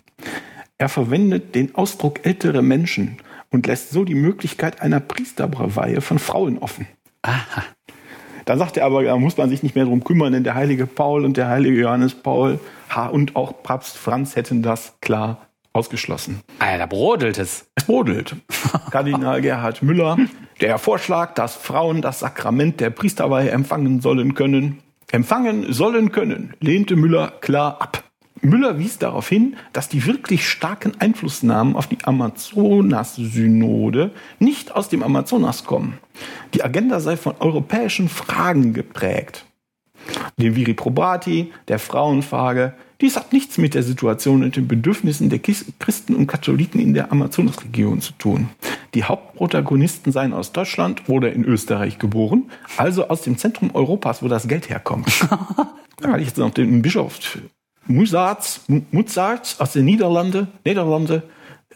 Er 0.78 0.88
verwendet 0.88 1.54
den 1.54 1.74
Ausdruck 1.74 2.24
ältere 2.24 2.62
Menschen 2.62 3.18
und 3.52 3.66
lässt 3.66 3.90
so 3.90 4.04
die 4.04 4.14
Möglichkeit 4.14 4.82
einer 4.82 4.98
Priesterbreweihe 4.98 6.00
von 6.00 6.18
Frauen 6.18 6.58
offen. 6.58 6.88
Da 8.44 8.56
sagt 8.56 8.76
er 8.76 8.86
aber, 8.86 9.04
da 9.04 9.16
muss 9.16 9.36
man 9.36 9.48
sich 9.48 9.62
nicht 9.62 9.76
mehr 9.76 9.84
drum 9.84 10.02
kümmern, 10.02 10.32
denn 10.32 10.42
der 10.42 10.54
heilige 10.54 10.86
Paul 10.86 11.24
und 11.24 11.36
der 11.36 11.48
heilige 11.48 11.80
Johannes 11.80 12.14
Paul 12.14 12.58
und 13.12 13.36
auch 13.36 13.62
Papst 13.62 13.96
Franz 13.96 14.34
hätten 14.34 14.62
das 14.62 14.94
klar 15.00 15.46
ausgeschlossen. 15.72 16.40
Ah, 16.58 16.72
ja, 16.72 16.78
da 16.78 16.86
brodelt 16.86 17.38
es. 17.38 17.66
Es 17.74 17.84
brodelt. 17.84 18.36
Kardinal 18.90 19.40
Gerhard 19.40 19.82
Müller, 19.82 20.18
der 20.60 20.78
Vorschlag, 20.78 21.34
dass 21.34 21.54
Frauen 21.54 22.02
das 22.02 22.20
Sakrament 22.20 22.80
der 22.80 22.90
Priesterweihe 22.90 23.50
empfangen 23.50 24.00
sollen 24.00 24.34
können, 24.34 24.82
empfangen 25.10 25.72
sollen 25.72 26.12
können, 26.12 26.54
lehnte 26.60 26.96
Müller 26.96 27.32
klar 27.40 27.80
ab. 27.80 28.01
Müller 28.42 28.78
wies 28.78 28.98
darauf 28.98 29.28
hin, 29.28 29.56
dass 29.72 29.88
die 29.88 30.04
wirklich 30.04 30.48
starken 30.48 30.94
Einflussnahmen 30.98 31.76
auf 31.76 31.86
die 31.86 31.98
Amazonas-Synode 32.02 34.10
nicht 34.40 34.74
aus 34.74 34.88
dem 34.88 35.04
Amazonas 35.04 35.62
kommen. 35.64 35.98
Die 36.54 36.64
Agenda 36.64 36.98
sei 37.00 37.16
von 37.16 37.36
europäischen 37.38 38.08
Fragen 38.08 38.72
geprägt. 38.72 39.44
Dem 40.36 40.56
Viri 40.56 40.74
Probati, 40.74 41.52
der 41.68 41.78
Frauenfrage, 41.78 42.74
dies 43.00 43.14
hat 43.16 43.32
nichts 43.32 43.56
mit 43.58 43.74
der 43.74 43.84
Situation 43.84 44.42
und 44.42 44.56
den 44.56 44.66
Bedürfnissen 44.66 45.30
der 45.30 45.38
Christen 45.38 46.16
und 46.16 46.26
Katholiken 46.26 46.80
in 46.80 46.94
der 46.94 47.12
Amazonasregion 47.12 48.00
zu 48.00 48.12
tun. 48.14 48.48
Die 48.94 49.04
Hauptprotagonisten 49.04 50.12
seien 50.12 50.32
aus 50.32 50.52
Deutschland 50.52 51.08
oder 51.08 51.32
in 51.32 51.44
Österreich 51.44 51.98
geboren, 51.98 52.50
also 52.76 53.08
aus 53.08 53.22
dem 53.22 53.38
Zentrum 53.38 53.70
Europas, 53.74 54.22
wo 54.22 54.28
das 54.28 54.48
Geld 54.48 54.68
herkommt. 54.68 55.08
da 55.30 56.08
kann 56.08 56.20
ich 56.20 56.26
jetzt 56.26 56.38
noch 56.38 56.50
den 56.50 56.82
Bischof 56.82 57.18
Musarts, 57.86 58.62
Muzarts 58.90 59.60
aus 59.60 59.72
den 59.72 59.84
Niederlande, 59.84 60.46
Niederlande 60.64 61.22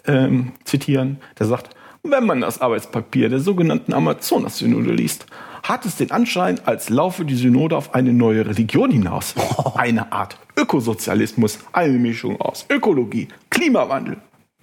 ähm, 0.06 0.52
zitieren, 0.64 1.18
der 1.38 1.46
sagt, 1.46 1.74
Wenn 2.02 2.26
man 2.26 2.40
das 2.40 2.60
Arbeitspapier 2.60 3.28
der 3.28 3.40
sogenannten 3.40 3.92
Amazonas-Synode 3.92 4.92
liest, 4.92 5.26
hat 5.62 5.84
es 5.84 5.96
den 5.96 6.12
Anschein, 6.12 6.60
als 6.64 6.90
laufe 6.90 7.24
die 7.24 7.34
Synode 7.34 7.76
auf 7.76 7.94
eine 7.94 8.12
neue 8.12 8.46
Religion 8.46 8.90
hinaus. 8.90 9.34
Eine 9.74 10.12
Art 10.12 10.38
Ökosozialismus, 10.56 11.58
eine 11.72 11.98
Mischung 11.98 12.40
aus 12.40 12.64
Ökologie, 12.70 13.28
Klimawandel, 13.50 14.16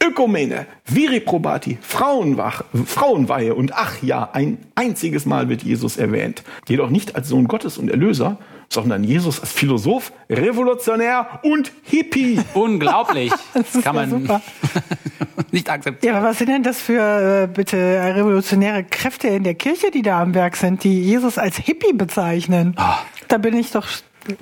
Ökumene, 0.03 0.65
Viriprobati, 0.85 1.77
Frauenwach, 1.81 2.63
Frauenweihe 2.85 3.55
und 3.55 3.73
ach 3.73 4.01
ja, 4.01 4.29
ein 4.33 4.57
einziges 4.75 5.25
Mal 5.25 5.47
wird 5.47 5.63
Jesus 5.63 5.95
erwähnt. 5.97 6.43
Jedoch 6.67 6.89
nicht 6.89 7.15
als 7.15 7.29
Sohn 7.29 7.47
Gottes 7.47 7.77
und 7.77 7.89
Erlöser, 7.89 8.37
sondern 8.67 9.03
Jesus 9.03 9.39
als 9.39 9.53
Philosoph, 9.53 10.11
Revolutionär 10.29 11.39
und 11.43 11.71
Hippie. 11.83 12.39
Unglaublich. 12.53 13.31
Das 13.53 13.75
ist 13.75 13.83
Kann 13.83 13.95
ja 13.95 14.01
man 14.01 14.09
super. 14.09 14.41
nicht 15.51 15.69
akzeptieren. 15.69 16.13
Ja, 16.13 16.19
aber 16.19 16.29
was 16.29 16.39
sind 16.39 16.49
denn 16.49 16.63
das 16.63 16.81
für 16.81 17.43
äh, 17.43 17.47
bitte 17.47 17.77
revolutionäre 17.77 18.83
Kräfte 18.83 19.27
in 19.27 19.43
der 19.43 19.53
Kirche, 19.53 19.91
die 19.91 20.01
da 20.01 20.21
am 20.21 20.33
Werk 20.33 20.55
sind, 20.57 20.83
die 20.83 21.01
Jesus 21.01 21.37
als 21.37 21.57
Hippie 21.57 21.93
bezeichnen? 21.93 22.73
Ah. 22.77 22.97
Da 23.27 23.37
bin 23.37 23.55
ich 23.55 23.71
doch 23.71 23.87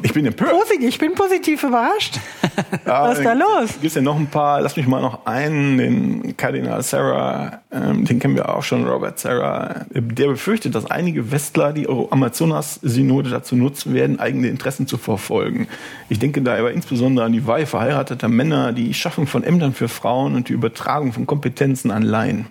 Ich 0.03 0.13
bin 0.13 0.25
empört. 0.25 0.51
positiv, 0.51 0.89
ich 0.89 0.99
bin 0.99 1.15
positiv 1.15 1.63
überrascht. 1.63 2.19
Was 2.85 3.17
ist 3.17 3.25
da 3.25 3.33
los? 3.33 3.79
Gibt 3.81 3.95
ja 3.95 4.01
noch 4.01 4.15
ein 4.15 4.27
paar, 4.27 4.61
lass 4.61 4.75
mich 4.75 4.85
mal 4.87 5.01
noch 5.01 5.25
einen, 5.25 5.77
den 5.77 6.37
Kardinal 6.37 6.83
Sarah, 6.83 7.61
ähm, 7.71 8.05
den 8.05 8.19
kennen 8.19 8.35
wir 8.35 8.49
auch 8.49 8.63
schon, 8.63 8.87
Robert 8.87 9.19
Sarah, 9.19 9.85
der 9.89 10.27
befürchtet, 10.27 10.75
dass 10.75 10.89
einige 10.89 11.31
Westler 11.31 11.73
die 11.73 11.87
Amazonas-Synode 11.87 13.29
dazu 13.31 13.55
nutzen 13.55 13.93
werden, 13.93 14.19
eigene 14.19 14.49
Interessen 14.49 14.85
zu 14.85 14.97
verfolgen. 14.97 15.67
Ich 16.09 16.19
denke 16.19 16.41
da 16.41 16.57
aber 16.57 16.71
insbesondere 16.71 17.25
an 17.25 17.31
die 17.31 17.47
Weihe 17.47 17.65
verheirateter 17.65 18.27
Männer, 18.27 18.73
die 18.73 18.93
Schaffung 18.93 19.25
von 19.25 19.43
Ämtern 19.43 19.73
für 19.73 19.87
Frauen 19.87 20.35
und 20.35 20.49
die 20.49 20.53
Übertragung 20.53 21.11
von 21.11 21.25
Kompetenzen 21.25 21.89
an 21.89 22.03
Laien. 22.03 22.47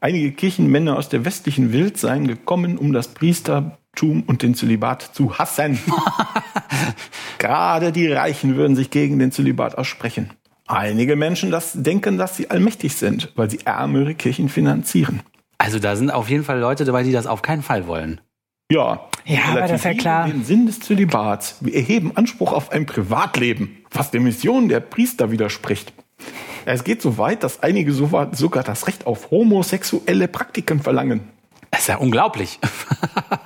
Einige 0.00 0.32
Kirchenmänner 0.32 0.98
aus 0.98 1.08
der 1.08 1.24
westlichen 1.24 1.72
Welt 1.72 1.96
seien 1.96 2.28
gekommen, 2.28 2.76
um 2.76 2.92
das 2.92 3.08
Priestertum 3.96 4.22
und 4.26 4.42
den 4.42 4.54
Zölibat 4.54 5.02
zu 5.02 5.38
hassen. 5.38 5.78
Gerade 7.38 7.92
die 7.92 8.12
Reichen 8.12 8.56
würden 8.56 8.76
sich 8.76 8.90
gegen 8.90 9.18
den 9.18 9.32
Zölibat 9.32 9.76
aussprechen. 9.76 10.30
Einige 10.68 11.16
Menschen 11.16 11.50
das 11.50 11.72
denken, 11.74 12.18
dass 12.18 12.36
sie 12.36 12.50
allmächtig 12.50 12.96
sind, 12.96 13.32
weil 13.36 13.50
sie 13.50 13.60
ärmere 13.64 14.14
Kirchen 14.14 14.48
finanzieren. 14.48 15.22
Also 15.58 15.78
da 15.78 15.96
sind 15.96 16.10
auf 16.10 16.28
jeden 16.28 16.44
Fall 16.44 16.58
Leute 16.58 16.84
dabei, 16.84 17.02
die 17.02 17.12
das 17.12 17.26
auf 17.26 17.42
keinen 17.42 17.62
Fall 17.62 17.86
wollen. 17.86 18.20
Ja, 18.70 19.08
Ja, 19.24 19.44
aber 19.50 19.60
das 19.60 19.72
ist 19.72 19.84
ja 19.84 19.94
klar. 19.94 20.26
Den 20.26 20.44
Sinn 20.44 20.66
des 20.66 20.80
Zölibats. 20.80 21.56
Wir 21.60 21.74
erheben 21.74 22.16
Anspruch 22.16 22.52
auf 22.52 22.72
ein 22.72 22.84
Privatleben, 22.84 23.78
was 23.92 24.10
der 24.10 24.20
Mission 24.20 24.68
der 24.68 24.80
Priester 24.80 25.30
widerspricht. 25.30 25.92
Es 26.64 26.82
geht 26.82 27.00
so 27.00 27.16
weit, 27.16 27.44
dass 27.44 27.62
einige 27.62 27.92
sogar 27.92 28.34
sogar 28.34 28.64
das 28.64 28.88
Recht 28.88 29.06
auf 29.06 29.30
homosexuelle 29.30 30.26
Praktiken 30.26 30.82
verlangen. 30.82 31.20
Das 31.70 31.82
ist 31.82 31.86
ja 31.88 31.96
unglaublich. 31.98 32.58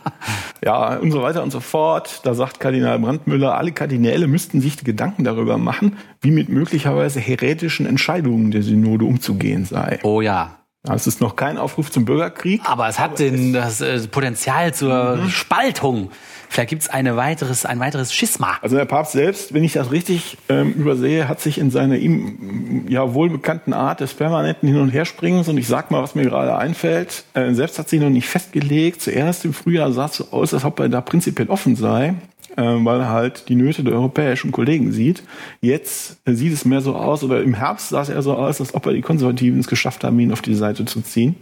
Ja, 0.65 0.97
und 0.97 1.11
so 1.11 1.23
weiter 1.23 1.43
und 1.43 1.51
so 1.51 1.61
fort. 1.61 2.21
Da 2.25 2.35
sagt 2.35 2.61
Kardinal 2.61 2.99
Brandmüller, 2.99 3.57
alle 3.57 3.73
Kardinäle 3.73 4.27
müssten 4.27 4.61
sich 4.61 4.77
die 4.77 4.85
Gedanken 4.85 5.25
darüber 5.25 5.57
machen, 5.59 5.97
wie 6.21 6.31
mit 6.31 6.49
möglicherweise 6.49 7.19
heretischen 7.21 7.87
Entscheidungen 7.87 8.51
der 8.51 8.63
Synode 8.63 9.05
umzugehen 9.07 9.65
sei. 9.65 9.99
Oh 10.03 10.21
ja. 10.21 10.57
Das 10.83 11.07
ist 11.07 11.21
noch 11.21 11.37
kein 11.37 11.59
Aufruf 11.59 11.91
zum 11.91 12.07
Bürgerkrieg. 12.07 12.63
Aber 12.65 12.89
es 12.89 12.99
hat 12.99 13.19
den, 13.19 13.53
das 13.53 13.83
äh, 13.83 14.01
Potenzial 14.09 14.73
zur 14.73 15.17
Mhm. 15.17 15.29
Spaltung. 15.29 16.11
Vielleicht 16.53 16.71
gibt 16.71 16.83
es 16.83 16.89
eine 16.89 17.17
weiteres, 17.17 17.65
ein 17.65 17.79
weiteres 17.79 18.13
Schisma. 18.13 18.59
Also 18.61 18.75
der 18.77 18.85
Papst 18.85 19.13
selbst, 19.13 19.55
wenn 19.55 19.63
ich 19.63 19.73
das 19.73 19.93
richtig 19.93 20.37
ähm, 20.49 20.73
übersehe, 20.73 21.29
hat 21.29 21.41
sich 21.41 21.59
in 21.59 21.71
seiner 21.71 21.95
ihm 21.95 22.87
ja 22.89 23.15
wohlbekannten 23.15 23.73
Art 23.73 24.01
des 24.01 24.15
permanenten 24.15 24.69
Hin- 24.69 24.81
und 24.81 24.91
Herspringens, 24.91 25.49
und 25.49 25.59
ich 25.59 25.69
sag 25.69 25.93
mal, 25.93 26.03
was 26.03 26.17
mir 26.17 26.25
gerade 26.25 26.57
einfällt, 26.57 27.23
äh, 27.35 27.55
selbst 27.55 27.79
hat 27.79 27.89
sich 27.89 28.01
noch 28.01 28.11
nicht 28.11 28.27
festgelegt. 28.27 29.01
Zuerst 29.01 29.45
im 29.45 29.53
Frühjahr 29.53 29.93
sah 29.93 30.07
es 30.07 30.17
so 30.17 30.33
aus, 30.33 30.53
als 30.53 30.65
ob 30.65 30.81
er 30.81 30.89
da 30.89 31.01
prinzipiell 31.01 31.49
offen 31.49 31.77
sei, 31.77 32.15
äh, 32.57 32.63
weil 32.63 32.99
er 32.99 33.11
halt 33.11 33.49
die 33.49 33.55
Nöte 33.55 33.85
der 33.85 33.93
europäischen 33.93 34.51
Kollegen 34.51 34.91
sieht. 34.91 35.23
Jetzt 35.61 36.19
äh, 36.25 36.33
sieht 36.33 36.53
es 36.53 36.65
mehr 36.65 36.81
so 36.81 36.97
aus, 36.97 37.23
oder 37.23 37.45
im 37.45 37.55
Herbst 37.55 37.91
sah 37.91 38.03
es 38.03 38.09
eher 38.09 38.23
so 38.23 38.35
aus, 38.35 38.61
als 38.61 38.75
ob 38.75 38.87
er 38.87 38.93
die 38.93 39.03
Konservativen 39.03 39.61
es 39.61 39.69
geschafft 39.69 40.03
haben, 40.03 40.19
ihn 40.19 40.33
auf 40.33 40.43
die 40.43 40.57
Seite 40.57 40.85
zu 40.85 41.01
ziehen. 41.01 41.37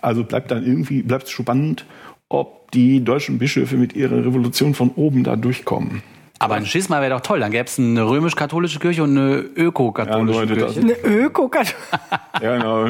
Also 0.00 0.22
bleibt 0.22 0.52
dann 0.52 0.64
irgendwie, 0.64 1.02
bleibt 1.02 1.24
es 1.24 1.32
spannend, 1.32 1.84
ob 2.28 2.61
die 2.74 3.04
deutschen 3.04 3.38
Bischöfe 3.38 3.76
mit 3.76 3.94
ihrer 3.94 4.24
Revolution 4.24 4.74
von 4.74 4.90
oben 4.96 5.24
da 5.24 5.36
durchkommen. 5.36 6.02
Aber 6.42 6.56
ein 6.56 6.66
Schisma 6.66 7.00
wäre 7.00 7.14
doch 7.14 7.20
toll. 7.20 7.38
Dann 7.38 7.52
gäbe 7.52 7.66
es 7.66 7.78
eine 7.78 8.04
römisch-katholische 8.04 8.80
Kirche 8.80 9.04
und 9.04 9.16
eine 9.16 9.36
öko-katholische 9.36 10.40
Ja, 10.40 10.54
Kirche. 10.56 10.80
Eine 10.80 10.96
öko 11.04 11.48
Ja, 12.42 12.56
genau, 12.56 12.86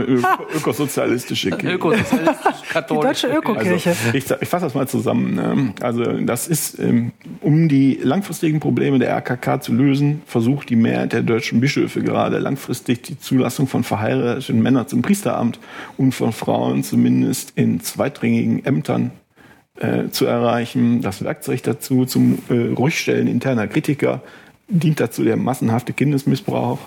ökosozialistische 0.57 1.51
Kirche. 1.51 1.75
Öko-katholisch. 1.75 2.89
Die 2.89 2.95
deutsche 2.95 3.27
Ökokirche. 3.27 3.91
Also, 3.91 4.17
ich, 4.17 4.25
ich 4.41 4.49
fasse 4.49 4.65
das 4.65 4.75
mal 4.75 4.89
zusammen. 4.89 5.35
ne? 5.35 5.75
Also 5.83 6.03
das 6.03 6.49
ist, 6.49 6.79
ähm, 6.79 7.13
um 7.43 7.69
die 7.69 8.01
langfristigen 8.03 8.59
Probleme 8.59 8.99
der 8.99 9.11
RKK 9.11 9.61
zu 9.61 9.75
lösen, 9.75 10.23
versucht 10.25 10.71
die 10.71 10.77
Mehrheit 10.77 11.13
der 11.13 11.21
deutschen 11.21 11.61
Bischöfe 11.61 12.03
gerade 12.03 12.39
langfristig 12.39 13.03
die 13.03 13.19
Zulassung 13.19 13.67
von 13.67 13.85
verheirateten 13.85 14.63
Männern 14.63 14.89
zum 14.89 15.03
Priesteramt 15.03 15.59
und 15.99 16.13
von 16.15 16.33
Frauen 16.33 16.85
zumindest 16.85 17.53
in 17.57 17.81
zweitrangigen 17.81 18.65
Ämtern 18.65 19.11
äh, 19.79 20.09
zu 20.11 20.27
erreichen. 20.27 21.01
Das 21.01 21.25
Werkzeug 21.25 21.63
dazu 21.63 22.05
zum 22.05 22.39
äh, 22.49 22.73
Ruhigstellen 22.75 23.27
interner 23.27 23.67
Kritiker 23.67 24.21
dient 24.69 25.01
dazu 25.01 25.25
der 25.25 25.37
massenhafte 25.37 25.93
Kindesmissbrauch. 25.93 26.79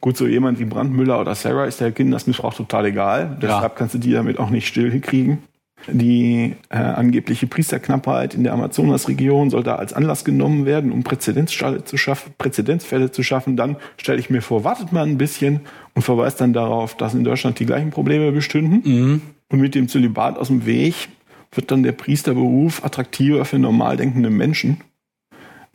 Gut, 0.00 0.16
so 0.16 0.26
jemand 0.26 0.58
wie 0.58 0.64
Brandmüller 0.64 1.20
oder 1.20 1.34
Sarah 1.34 1.64
ist 1.64 1.80
der 1.80 1.92
Kindesmissbrauch 1.92 2.54
total 2.54 2.86
egal. 2.86 3.38
Deshalb 3.40 3.76
kannst 3.76 3.94
du 3.94 3.98
die 3.98 4.12
damit 4.12 4.38
auch 4.38 4.50
nicht 4.50 4.66
still 4.66 4.90
hinkriegen. 4.90 5.38
Die 5.88 6.54
äh, 6.68 6.76
angebliche 6.76 7.46
Priesterknappheit 7.46 8.34
in 8.34 8.44
der 8.44 8.52
Amazonasregion 8.52 9.50
soll 9.50 9.64
da 9.64 9.76
als 9.76 9.92
Anlass 9.92 10.24
genommen 10.24 10.64
werden, 10.64 10.92
um 10.92 11.02
Präzedenzfälle 11.02 11.84
zu 11.84 11.96
schaffen. 11.96 12.34
Präzedenzfälle 12.38 13.10
zu 13.10 13.22
schaffen. 13.22 13.56
Dann 13.56 13.76
stelle 13.96 14.20
ich 14.20 14.30
mir 14.30 14.42
vor, 14.42 14.64
wartet 14.64 14.92
mal 14.92 15.04
ein 15.04 15.18
bisschen 15.18 15.60
und 15.94 16.02
verweist 16.02 16.40
dann 16.40 16.52
darauf, 16.52 16.96
dass 16.96 17.14
in 17.14 17.24
Deutschland 17.24 17.58
die 17.58 17.66
gleichen 17.66 17.90
Probleme 17.90 18.30
bestünden. 18.32 18.82
Und 19.48 19.60
mit 19.60 19.74
dem 19.74 19.88
Zölibat 19.88 20.38
aus 20.38 20.48
dem 20.48 20.66
Weg 20.66 21.08
wird 21.52 21.70
dann 21.70 21.82
der 21.82 21.92
Priesterberuf 21.92 22.84
attraktiver 22.84 23.44
für 23.44 23.58
normal 23.58 23.96
denkende 23.96 24.30
Menschen. 24.30 24.78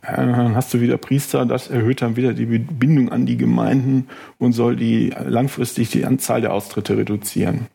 Äh, 0.02 0.16
Dann 0.16 0.56
hast 0.56 0.74
du 0.74 0.82
wieder 0.82 0.98
Priester, 0.98 1.46
das 1.46 1.70
erhöht 1.70 2.02
dann 2.02 2.16
wieder 2.16 2.34
die 2.34 2.46
Bindung 2.46 3.12
an 3.12 3.26
die 3.26 3.38
Gemeinden 3.38 4.08
und 4.38 4.54
soll 4.54 4.76
die 4.76 5.14
langfristig 5.26 5.90
die 5.90 6.06
Anzahl 6.06 6.42
der 6.42 6.54
Austritte 6.54 6.98
reduzieren. 6.98 7.68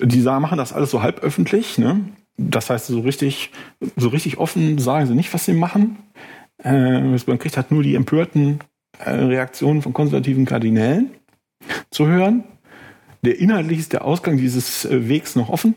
Die 0.00 0.20
machen 0.20 0.58
das 0.58 0.72
alles 0.72 0.90
so 0.90 1.02
halb 1.02 1.20
öffentlich, 1.20 1.78
ne? 1.78 2.00
Das 2.38 2.68
heißt, 2.68 2.88
so 2.88 3.00
richtig, 3.00 3.50
so 3.96 4.08
richtig 4.08 4.36
offen 4.36 4.76
sagen 4.78 5.06
sie 5.06 5.14
nicht, 5.14 5.32
was 5.32 5.46
sie 5.46 5.54
machen. 5.54 5.96
Äh, 6.62 7.00
man 7.00 7.38
kriegt 7.38 7.56
halt 7.56 7.70
nur 7.70 7.82
die 7.82 7.94
empörten 7.94 8.58
äh, 8.98 9.10
Reaktionen 9.10 9.80
von 9.80 9.94
konservativen 9.94 10.44
Kardinälen 10.44 11.10
zu 11.90 12.06
hören. 12.06 12.44
Der 13.22 13.38
inhaltlich 13.38 13.78
ist 13.78 13.92
der 13.92 14.04
Ausgang 14.04 14.36
dieses 14.36 14.84
äh, 14.84 15.08
Wegs 15.08 15.36
noch 15.36 15.48
offen. 15.48 15.74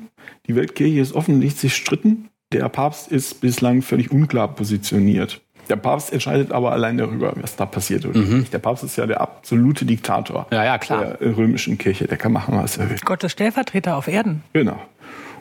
Die 0.47 0.55
Weltkirche 0.55 0.99
ist 0.99 1.13
offensichtlich 1.13 1.75
stritten. 1.75 2.29
Der 2.51 2.67
Papst 2.69 3.11
ist 3.11 3.41
bislang 3.41 3.81
völlig 3.81 4.11
unklar 4.11 4.47
positioniert. 4.55 5.41
Der 5.69 5.75
Papst 5.75 6.11
entscheidet 6.11 6.51
aber 6.51 6.71
allein 6.71 6.97
darüber, 6.97 7.33
was 7.39 7.55
da 7.55 7.67
passiert 7.67 8.05
oder 8.05 8.19
nicht. 8.19 8.51
Der 8.51 8.57
Papst 8.57 8.83
ist 8.83 8.95
ja 8.97 9.05
der 9.05 9.21
absolute 9.21 9.85
Diktator 9.85 10.47
Ja, 10.51 10.65
ja, 10.65 10.77
klar. 10.79 11.17
der 11.19 11.21
äh, 11.21 11.29
römischen 11.29 11.77
Kirche. 11.77 12.07
Der 12.07 12.17
kann 12.17 12.31
machen, 12.31 12.57
was 12.57 12.77
er 12.77 12.89
will. 12.89 12.97
Gottes 13.05 13.31
Stellvertreter 13.31 13.95
auf 13.95 14.07
Erden. 14.07 14.43
Genau. 14.53 14.79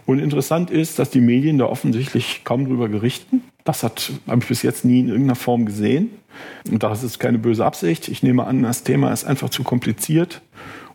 Und 0.05 0.19
interessant 0.19 0.71
ist, 0.71 0.99
dass 0.99 1.11
die 1.11 1.21
Medien 1.21 1.59
da 1.59 1.67
offensichtlich 1.67 2.43
kaum 2.45 2.67
drüber 2.67 2.89
gerichten. 2.89 3.43
Das 3.65 3.83
hat 3.83 4.13
habe 4.27 4.41
ich 4.43 4.49
bis 4.49 4.63
jetzt 4.63 4.85
nie 4.85 5.01
in 5.01 5.09
irgendeiner 5.09 5.35
Form 5.35 5.65
gesehen. 5.67 6.11
Und 6.71 6.83
das 6.83 7.03
ist 7.03 7.19
keine 7.19 7.39
böse 7.39 7.65
Absicht. 7.65 8.09
Ich 8.09 8.23
nehme 8.23 8.45
an, 8.47 8.63
das 8.63 8.83
Thema 8.85 9.13
ist 9.13 9.25
einfach 9.25 9.51
zu 9.51 9.65
kompliziert, 9.65 10.41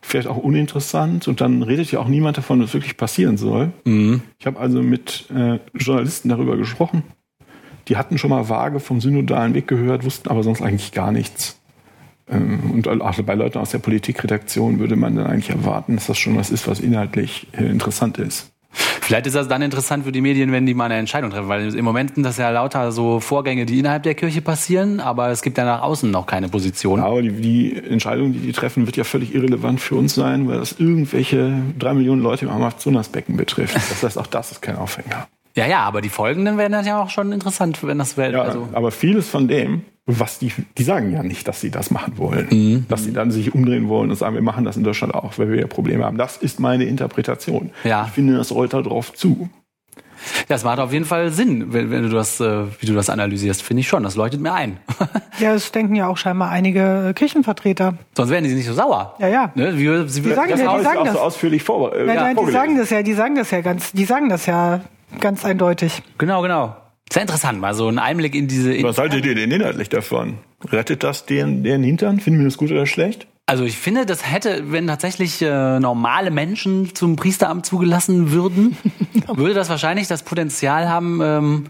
vielleicht 0.03 0.27
auch 0.27 0.37
uninteressant. 0.37 1.27
Und 1.27 1.41
dann 1.41 1.63
redet 1.63 1.91
ja 1.91 1.99
auch 1.99 2.07
niemand 2.07 2.37
davon, 2.37 2.61
was 2.61 2.73
wirklich 2.73 2.97
passieren 2.97 3.37
soll. 3.37 3.71
Ich 4.37 4.45
habe 4.45 4.59
also 4.59 4.83
mit 4.83 5.25
äh, 5.33 5.59
Journalisten 5.73 6.29
darüber 6.29 6.57
gesprochen. 6.57 7.03
Die 7.87 7.97
hatten 7.97 8.17
schon 8.17 8.29
mal 8.29 8.47
vage 8.47 8.79
vom 8.79 9.01
synodalen 9.01 9.53
Weg 9.53 9.67
gehört, 9.67 10.05
wussten 10.05 10.29
aber 10.29 10.43
sonst 10.43 10.61
eigentlich 10.61 10.91
gar 10.91 11.11
nichts. 11.11 11.59
Ähm, 12.29 12.71
Und 12.71 12.87
auch 12.87 13.21
bei 13.21 13.35
Leuten 13.35 13.57
aus 13.57 13.71
der 13.71 13.79
Politikredaktion 13.79 14.79
würde 14.79 14.95
man 14.95 15.15
dann 15.15 15.27
eigentlich 15.27 15.49
erwarten, 15.49 15.95
dass 15.95 16.07
das 16.07 16.17
schon 16.17 16.35
was 16.37 16.51
ist, 16.51 16.67
was 16.67 16.79
inhaltlich 16.79 17.47
äh, 17.53 17.65
interessant 17.65 18.17
ist. 18.19 18.52
Vielleicht 19.03 19.27
ist 19.27 19.35
das 19.35 19.49
dann 19.49 19.61
interessant 19.61 20.05
für 20.05 20.13
die 20.13 20.21
Medien, 20.21 20.53
wenn 20.53 20.65
die 20.65 20.73
mal 20.73 20.85
eine 20.85 20.95
Entscheidung 20.95 21.29
treffen, 21.29 21.49
weil 21.49 21.75
im 21.75 21.83
Moment 21.83 22.15
sind 22.15 22.23
das 22.23 22.37
ja 22.37 22.49
lauter 22.51 22.93
so 22.93 23.19
Vorgänge, 23.19 23.65
die 23.65 23.79
innerhalb 23.79 24.03
der 24.03 24.15
Kirche 24.15 24.41
passieren, 24.41 25.01
aber 25.01 25.29
es 25.29 25.41
gibt 25.41 25.57
ja 25.57 25.65
nach 25.65 25.81
außen 25.81 26.09
noch 26.09 26.25
keine 26.25 26.47
Position. 26.47 27.01
Aber 27.01 27.21
die, 27.21 27.31
die 27.31 27.75
Entscheidung, 27.75 28.31
die 28.31 28.39
die 28.39 28.53
treffen, 28.53 28.85
wird 28.85 28.95
ja 28.95 29.03
völlig 29.03 29.35
irrelevant 29.35 29.81
für 29.81 29.95
uns 29.95 30.15
sein, 30.15 30.47
weil 30.47 30.59
das 30.59 30.79
irgendwelche 30.79 31.53
drei 31.77 31.93
Millionen 31.93 32.21
Leute 32.21 32.45
im 32.45 32.51
Amazonasbecken 32.51 33.35
betrifft. 33.35 33.75
Das 33.93 34.01
heißt, 34.01 34.17
auch 34.17 34.27
das 34.27 34.53
ist 34.53 34.61
kein 34.61 34.77
Aufhänger. 34.77 35.27
Ja, 35.55 35.67
ja, 35.67 35.79
aber 35.81 36.01
die 36.01 36.09
folgenden 36.09 36.57
wären 36.57 36.71
dann 36.71 36.85
ja 36.85 37.01
auch 37.01 37.09
schon 37.09 37.31
interessant, 37.31 37.83
wenn 37.83 37.99
das 37.99 38.17
wäre. 38.17 38.33
Ja, 38.33 38.41
also, 38.41 38.69
aber 38.73 38.91
vieles 38.91 39.29
von 39.29 39.47
dem, 39.47 39.83
was 40.05 40.39
die, 40.39 40.51
die 40.77 40.83
sagen 40.83 41.11
ja 41.11 41.23
nicht, 41.23 41.47
dass 41.47 41.61
sie 41.61 41.69
das 41.69 41.91
machen 41.91 42.17
wollen. 42.17 42.47
Mhm. 42.49 42.85
Dass 42.89 43.03
sie 43.03 43.13
dann 43.13 43.31
sich 43.31 43.53
umdrehen 43.53 43.87
wollen 43.87 44.09
und 44.09 44.15
sagen, 44.15 44.35
wir 44.35 44.41
machen 44.41 44.65
das 44.65 44.77
in 44.77 44.83
Deutschland 44.83 45.13
auch, 45.13 45.37
weil 45.37 45.49
wir 45.49 45.59
ja 45.59 45.67
Probleme 45.67 46.03
haben. 46.05 46.17
Das 46.17 46.37
ist 46.37 46.59
meine 46.59 46.85
Interpretation. 46.85 47.69
Ja. 47.83 48.05
Ich 48.07 48.13
finde, 48.13 48.35
das 48.35 48.51
rollt 48.51 48.73
da 48.73 48.81
drauf 48.81 49.13
zu. 49.13 49.49
das 50.47 50.63
macht 50.63 50.79
auf 50.79 50.91
jeden 50.91 51.05
Fall 51.05 51.31
Sinn, 51.31 51.71
wenn, 51.71 51.91
wenn 51.91 52.03
du 52.03 52.09
das, 52.09 52.39
äh, 52.39 52.65
wie 52.79 52.85
du 52.85 52.93
das 52.93 53.09
analysierst, 53.09 53.61
finde 53.61 53.81
ich 53.81 53.87
schon. 53.87 54.03
Das 54.03 54.15
leuchtet 54.15 54.41
mir 54.41 54.53
ein. 54.53 54.77
Ja, 55.39 55.51
das 55.53 55.71
denken 55.71 55.95
ja 55.95 56.07
auch 56.07 56.15
scheinbar 56.15 56.51
einige 56.51 57.11
Kirchenvertreter. 57.15 57.95
Sonst 58.15 58.29
wären 58.29 58.43
die 58.43 58.53
nicht 58.53 58.67
so 58.67 58.73
sauer. 58.73 59.15
Ja, 59.17 59.27
ja. 59.27 59.51
Ne? 59.55 59.75
Wie, 59.75 60.07
sie, 60.07 60.21
Die 60.21 60.31
sagen 60.31 60.51
das 60.51 60.59
ja, 60.59 60.77
die 60.77 60.83
sagen 60.83 60.99
auch 60.99 61.03
das. 61.05 61.13
so 61.13 61.19
ausführlich 61.19 61.63
vor, 61.63 61.95
äh, 61.95 62.05
Nein, 62.05 62.15
nein, 62.15 62.37
die 62.45 62.51
sagen 62.51 62.77
das 62.77 62.91
ja, 62.91 63.01
die 63.01 63.13
sagen 63.13 63.33
das 63.35 63.49
ja 63.49 63.61
ganz, 63.61 63.91
die 63.93 64.05
sagen 64.05 64.29
das 64.29 64.45
ja 64.45 64.81
ganz 65.19 65.45
eindeutig. 65.45 66.01
Genau, 66.17 66.41
genau. 66.41 66.75
Sehr 67.11 67.21
interessant, 67.21 67.59
mal 67.59 67.73
so 67.73 67.87
ein 67.87 67.99
Einblick 67.99 68.33
in 68.33 68.47
diese. 68.47 68.81
Was 68.83 68.97
haltet 68.97 69.25
ihr 69.25 69.35
denn 69.35 69.51
inhaltlich 69.51 69.89
davon? 69.89 70.39
Rettet 70.71 71.03
das 71.03 71.25
den, 71.25 71.63
den 71.63 71.83
Hintern? 71.83 72.19
Finden 72.19 72.39
wir 72.39 72.45
das 72.45 72.57
gut 72.57 72.71
oder 72.71 72.85
schlecht? 72.85 73.27
Also 73.45 73.65
ich 73.65 73.77
finde, 73.77 74.05
das 74.05 74.31
hätte, 74.31 74.71
wenn 74.71 74.87
tatsächlich 74.87 75.41
äh, 75.41 75.79
normale 75.79 76.31
Menschen 76.31 76.95
zum 76.95 77.17
Priesteramt 77.17 77.65
zugelassen 77.65 78.31
würden, 78.31 78.77
würde 79.27 79.53
das 79.53 79.69
wahrscheinlich 79.69 80.07
das 80.07 80.23
Potenzial 80.23 80.87
haben, 80.87 81.19
ähm, 81.21 81.65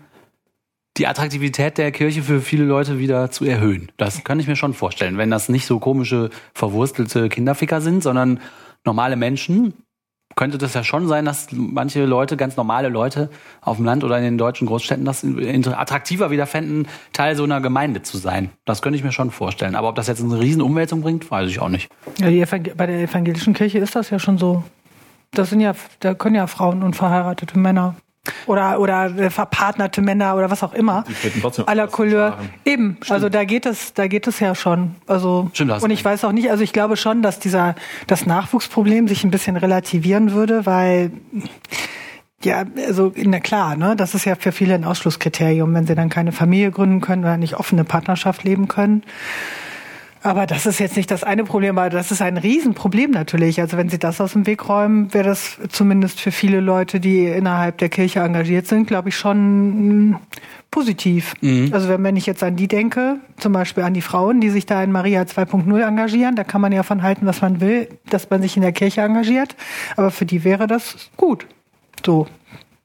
die 0.98 1.08
Attraktivität 1.08 1.80
der 1.80 1.92
Kirche 1.92 2.22
für 2.22 2.40
viele 2.42 2.66
Leute 2.66 3.00
wieder 3.00 3.32
zu 3.32 3.46
erhöhen. 3.46 3.92
Das 3.98 4.24
kann 4.24 4.40
ich 4.40 4.48
mir 4.48 4.56
schon 4.56 4.76
vorstellen, 4.76 5.18
wenn 5.18 5.32
das 5.32 5.50
nicht 5.50 5.66
so 5.66 5.80
komische, 5.80 6.30
verwurstelte 6.54 7.30
Kinderficker 7.30 7.82
sind, 7.82 8.04
sondern 8.04 8.40
normale 8.86 9.16
Menschen. 9.16 9.74
Könnte 10.36 10.58
das 10.58 10.74
ja 10.74 10.84
schon 10.84 11.08
sein, 11.08 11.26
dass 11.26 11.48
manche 11.52 12.06
Leute, 12.06 12.38
ganz 12.38 12.58
normale 12.58 12.90
Leute 12.90 13.30
auf 13.62 13.78
dem 13.78 13.86
Land 13.86 14.04
oder 14.04 14.18
in 14.18 14.24
den 14.24 14.38
deutschen 14.38 14.68
Großstädten 14.68 15.06
das 15.06 15.24
attraktiver 15.24 16.32
wieder 16.32 16.46
fänden, 16.46 16.88
Teil 17.12 17.36
so 17.36 17.44
einer 17.44 17.62
Gemeinde 17.62 18.02
zu 18.02 18.18
sein. 18.18 18.50
Das 18.66 18.82
könnte 18.82 18.98
ich 18.98 19.04
mir 19.04 19.12
schon 19.12 19.32
vorstellen. 19.32 19.76
Aber 19.76 19.90
ob 19.90 19.96
das 19.96 20.08
jetzt 20.08 20.24
eine 20.24 20.40
riesen 20.40 20.62
Umwälzung 20.62 21.02
bringt, 21.02 21.30
weiß 21.30 21.50
ich 21.50 21.60
auch 21.60 21.70
nicht. 21.70 21.90
Ja, 22.20 22.46
bei 22.76 22.86
der 22.88 23.00
evangelischen 23.00 23.54
Kirche 23.54 23.80
ist 23.80 23.96
das 23.96 24.10
ja 24.10 24.20
schon 24.20 24.38
so. 24.38 24.64
Das 25.32 25.50
sind 25.50 25.62
ja, 25.62 25.74
da 26.00 26.14
können 26.14 26.36
ja 26.36 26.48
Frauen 26.48 26.84
und 26.84 26.96
verheiratete 26.96 27.58
Männer 27.58 27.96
oder 28.46 28.80
oder 28.80 29.06
äh, 29.18 29.30
verpartnerte 29.30 30.02
Männer 30.02 30.36
oder 30.36 30.50
was 30.50 30.64
auch 30.64 30.74
immer 30.74 31.04
aller 31.66 31.88
Couleur. 31.88 32.38
Eben, 32.64 32.98
also 33.10 33.28
da 33.28 33.44
geht 33.44 33.66
es, 33.66 33.94
da 33.94 34.08
geht 34.08 34.28
es 34.28 34.40
ja 34.40 34.56
schon. 34.56 34.96
Also 35.08 35.50
Stimmt, 35.54 35.84
und 35.84 35.92
ich 35.92 36.06
weiß 36.06 36.24
auch 36.24 36.32
nicht, 36.32 36.50
also 36.50 36.64
ich 36.64 36.72
glaube 36.72 36.96
schon, 36.96 37.22
dass 37.22 37.40
dieser 37.40 37.76
das 38.08 38.26
Nachwuchsproblem 38.26 39.10
sich 39.10 39.26
ein 39.26 39.32
bisschen 39.32 39.58
relativieren 39.58 40.32
würde, 40.32 40.66
weil 40.66 41.12
ja, 42.44 42.64
also 42.88 43.12
na 43.16 43.40
klar, 43.40 43.76
ne, 43.76 43.96
das 43.96 44.16
ist 44.16 44.26
ja 44.26 44.36
für 44.36 44.52
viele 44.52 44.76
ein 44.76 44.86
Ausschlusskriterium, 44.86 45.74
wenn 45.74 45.86
sie 45.86 45.96
dann 45.96 46.10
keine 46.10 46.32
Familie 46.32 46.72
gründen 46.72 47.02
können 47.02 47.24
oder 47.24 47.38
nicht 47.38 47.56
offene 47.56 47.84
Partnerschaft 47.84 48.44
leben 48.44 48.68
können. 48.70 49.04
Aber 50.24 50.48
das 50.48 50.66
ist 50.66 50.80
jetzt 50.80 50.96
nicht 50.96 51.12
das 51.12 51.24
eine 51.26 51.44
Problem, 51.44 51.78
aber 51.78 51.90
das 51.90 52.10
ist 52.10 52.22
ein 52.22 52.38
Riesenproblem 52.38 53.12
natürlich. 53.12 53.60
Also 53.60 53.76
wenn 53.76 53.90
Sie 53.90 54.00
das 54.00 54.22
aus 54.22 54.32
dem 54.32 54.48
Weg 54.48 54.70
räumen, 54.70 55.14
wäre 55.14 55.26
das 55.26 55.58
zumindest 55.70 56.22
für 56.22 56.32
viele 56.32 56.62
Leute, 56.62 57.02
die 57.02 57.26
innerhalb 57.26 57.78
der 57.80 57.90
Kirche 57.90 58.22
engagiert 58.22 58.66
sind, 58.66 58.88
glaube 58.88 59.10
ich, 59.10 59.18
schon 59.18 60.12
mm, 60.12 60.20
positiv. 60.72 61.34
Also 61.74 61.90
wenn, 61.90 62.02
wenn 62.06 62.16
ich 62.16 62.26
jetzt 62.26 62.42
an 62.42 62.56
die 62.56 62.70
denke, 62.70 63.18
zum 63.38 63.52
Beispiel 63.52 63.84
an 63.84 63.94
die 63.94 64.02
Frauen, 64.02 64.40
die 64.40 64.50
sich 64.50 64.66
da 64.66 64.82
in 64.82 64.94
Maria 64.94 65.24
2.0 65.24 65.86
engagieren, 65.86 66.38
da 66.38 66.46
kann 66.46 66.62
man 66.62 66.72
ja 66.72 66.84
von 66.84 67.04
halten, 67.04 67.26
was 67.26 67.42
man 67.42 67.60
will, 67.60 67.90
dass 68.10 68.30
man 68.30 68.42
sich 68.42 68.56
in 68.56 68.62
der 68.62 68.72
Kirche 68.72 69.02
engagiert. 69.02 69.58
Aber 69.98 70.10
für 70.10 70.26
die 70.26 70.46
wäre 70.46 70.68
das 70.68 71.10
gut. 71.18 71.46
So. 72.06 72.28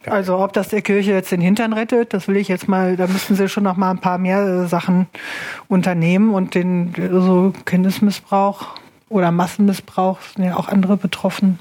Also 0.07 0.39
ob 0.39 0.53
das 0.53 0.69
der 0.69 0.83
Kirche 0.83 1.13
jetzt 1.13 1.33
den 1.33 1.41
Hintern 1.41 1.73
rettet, 1.73 2.15
das 2.15 2.29
will 2.29 2.37
ich 2.37 2.49
jetzt 2.49 2.69
mal, 2.69 2.97
da 2.97 3.07
müssten 3.07 3.35
sie 3.35 3.49
schon 3.49 3.65
noch 3.65 3.77
mal 3.77 3.91
ein 3.91 3.99
paar 3.99 4.19
mehr 4.19 4.41
äh, 4.41 4.67
Sachen 4.69 5.09
unternehmen 5.67 6.33
und 6.35 6.55
den 6.55 6.95
äh, 6.95 7.09
so 7.11 7.53
Kindesmissbrauch 7.65 8.69
oder 9.09 9.33
Massenmissbrauch 9.33 10.21
sind 10.21 10.45
ja 10.45 10.57
auch 10.57 10.69
andere 10.69 10.97
betroffen. 10.97 11.59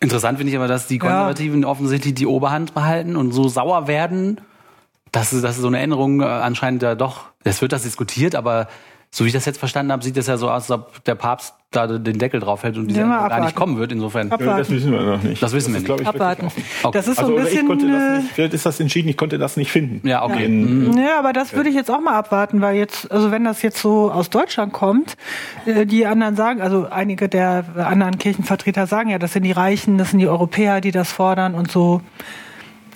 Interessant 0.00 0.38
finde 0.38 0.50
ich 0.50 0.56
aber, 0.56 0.66
dass 0.66 0.88
die 0.88 0.98
Konservativen 0.98 1.64
offensichtlich 1.64 2.14
die 2.14 2.26
Oberhand 2.26 2.74
behalten 2.74 3.14
und 3.14 3.30
so 3.30 3.46
sauer 3.46 3.86
werden, 3.86 4.40
dass, 5.12 5.30
dass 5.30 5.56
so 5.56 5.68
eine 5.68 5.78
Änderung 5.78 6.20
äh, 6.20 6.24
anscheinend 6.24 6.82
da 6.82 6.96
doch, 6.96 7.26
es 7.44 7.62
wird 7.62 7.72
das 7.72 7.84
diskutiert, 7.84 8.34
aber 8.34 8.66
so 9.14 9.24
wie 9.24 9.28
ich 9.28 9.34
das 9.34 9.44
jetzt 9.44 9.58
verstanden 9.58 9.92
habe, 9.92 10.02
sieht 10.02 10.16
es 10.16 10.26
ja 10.26 10.38
so 10.38 10.48
aus, 10.48 10.70
als 10.70 10.70
ob 10.70 11.04
der 11.04 11.14
Papst 11.14 11.54
da 11.70 11.86
den 11.86 12.18
Deckel 12.18 12.40
drauf 12.40 12.62
hält 12.62 12.76
und 12.78 12.86
diese 12.88 13.00
Ja, 13.00 13.06
mal 13.06 13.12
Änderung 13.14 13.28
gar 13.28 13.36
nicht 13.40 13.48
abwarten. 13.50 13.58
kommen 13.58 13.78
wird. 13.78 13.92
Insofern. 13.92 14.32
Ab- 14.32 14.40
Ja, 14.42 14.56
das 14.58 14.70
wissen 14.70 14.90
wir 14.92 15.00
noch 15.02 15.22
nicht. 15.22 15.42
Das 15.42 15.52
wissen 15.52 15.72
wir 15.72 15.78
ist, 15.80 15.84
glaub 15.86 16.00
ich, 16.00 16.06
wirklich 16.06 16.20
Abwarten. 16.22 16.46
Okay. 16.82 16.98
Das 16.98 17.08
ist 17.08 17.16
so 17.16 17.22
Also 17.22 17.36
ein 17.36 17.42
ich 17.44 17.50
bisschen. 17.50 17.66
konnte 17.66 17.86
das 17.90 18.02
äh, 18.02 18.16
nicht, 18.22 18.32
vielleicht 18.32 18.54
ist 18.54 18.66
das 18.66 18.80
entschieden, 18.80 19.08
ich 19.10 19.16
konnte 19.18 19.38
das 19.38 19.56
nicht 19.58 19.70
finden. 19.70 20.06
Ja, 20.08 20.24
okay. 20.24 20.46
In, 20.46 20.96
Ja, 20.96 21.18
aber 21.18 21.32
das 21.34 21.52
würde 21.52 21.68
ich 21.68 21.74
jetzt 21.74 21.90
auch 21.90 22.00
mal 22.00 22.14
abwarten, 22.14 22.60
weil 22.62 22.76
jetzt, 22.76 23.10
also 23.12 23.30
wenn 23.30 23.44
das 23.44 23.60
jetzt 23.62 23.78
so 23.78 24.10
aus 24.10 24.30
Deutschland 24.30 24.72
kommt, 24.72 25.16
äh, 25.66 25.84
die 25.86 26.06
anderen 26.06 26.34
sagen, 26.36 26.60
also 26.62 26.88
einige 26.90 27.28
der 27.28 27.64
anderen 27.76 28.18
Kirchenvertreter 28.18 28.86
sagen 28.86 29.10
ja, 29.10 29.18
das 29.18 29.32
sind 29.34 29.42
die 29.44 29.52
Reichen, 29.52 29.98
das 29.98 30.10
sind 30.10 30.20
die 30.20 30.28
Europäer, 30.28 30.80
die 30.80 30.90
das 30.90 31.12
fordern 31.12 31.54
und 31.54 31.70
so. 31.70 32.00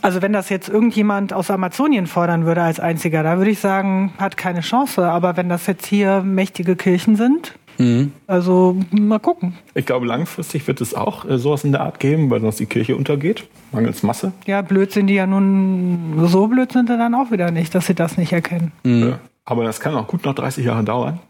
Also 0.03 0.23
wenn 0.23 0.33
das 0.33 0.49
jetzt 0.49 0.69
irgendjemand 0.69 1.33
aus 1.33 1.51
Amazonien 1.51 2.07
fordern 2.07 2.45
würde 2.45 2.63
als 2.63 2.81
einziger, 2.81 3.23
da 3.23 3.39
würde 3.39 3.51
ich 3.51 3.59
sagen, 3.59 4.13
hat 4.19 4.37
keine 4.37 4.61
Chance. 4.61 5.09
Aber 5.09 5.37
wenn 5.37 5.49
das 5.49 5.67
jetzt 5.67 5.87
hier 5.87 6.23
mächtige 6.23 6.77
Kirchen 6.77 7.17
sind, 7.17 7.55
also 8.27 8.77
mal 8.91 9.19
gucken. 9.19 9.55
Ich 9.75 9.85
glaube, 9.85 10.07
langfristig 10.07 10.67
wird 10.67 10.81
es 10.81 10.95
auch 10.95 11.29
äh, 11.29 11.39
sowas 11.39 11.65
in 11.65 11.73
der 11.73 11.83
Art 11.83 12.01
geben, 12.01 12.31
weil 12.31 12.41
sonst 12.41 12.59
die 12.59 12.67
Kirche 12.67 12.97
untergeht, 12.97 13.47
mangels 13.73 14.03
Masse. 14.03 14.33
Ja, 14.47 14.63
blöd 14.63 14.93
sind 14.93 15.09
die 15.09 15.15
ja 15.15 15.27
nun, 15.27 16.27
so 16.27 16.47
blöd 16.47 16.73
sind 16.73 16.89
sie 16.89 16.97
dann 16.97 17.15
auch 17.15 17.31
wieder 17.31 17.51
nicht, 17.51 17.75
dass 17.75 17.87
sie 17.87 17.95
das 17.95 18.17
nicht 18.17 18.33
erkennen. 18.33 18.73
Ja. 18.85 19.19
Aber 19.45 19.65
das 19.65 19.81
kann 19.81 19.95
auch 19.95 20.07
gut 20.07 20.25
noch 20.25 20.35
30 20.35 20.65
Jahre 20.65 20.85
dauern. 20.85 21.21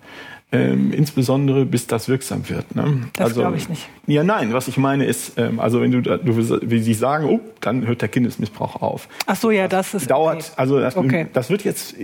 Ähm, 0.52 0.92
insbesondere 0.92 1.66
bis 1.66 1.88
das 1.88 2.09
wirksam 2.09 2.48
wird. 2.48 2.76
Ne? 2.76 3.09
Das 3.16 3.35
glaube 3.35 3.56
ich 3.56 3.68
nicht. 3.68 3.88
Ja, 4.06 4.22
nein, 4.22 4.52
was 4.52 4.68
ich 4.68 4.76
meine 4.76 5.04
ist, 5.04 5.32
ähm, 5.38 5.59
also 5.59 5.80
wenn 5.80 5.90
du, 5.90 6.00
da- 6.02 6.18
du 6.18 6.37
wie 6.37 6.78
sie 6.78 6.94
sagen, 6.94 7.24
oh, 7.26 7.40
dann 7.61 7.85
hört 7.85 8.00
der 8.00 8.09
Kindesmissbrauch 8.09 8.80
auf. 8.80 9.09
Ach 9.26 9.35
so, 9.35 9.50
ja, 9.50 9.66
das 9.66 9.92
ist 9.94 10.09
Dauert, 10.09 10.52
also 10.56 10.78
das, 10.78 10.96
Okay. 10.96 11.26
das 11.32 11.50
wird 11.50 11.64
jetzt, 11.64 11.96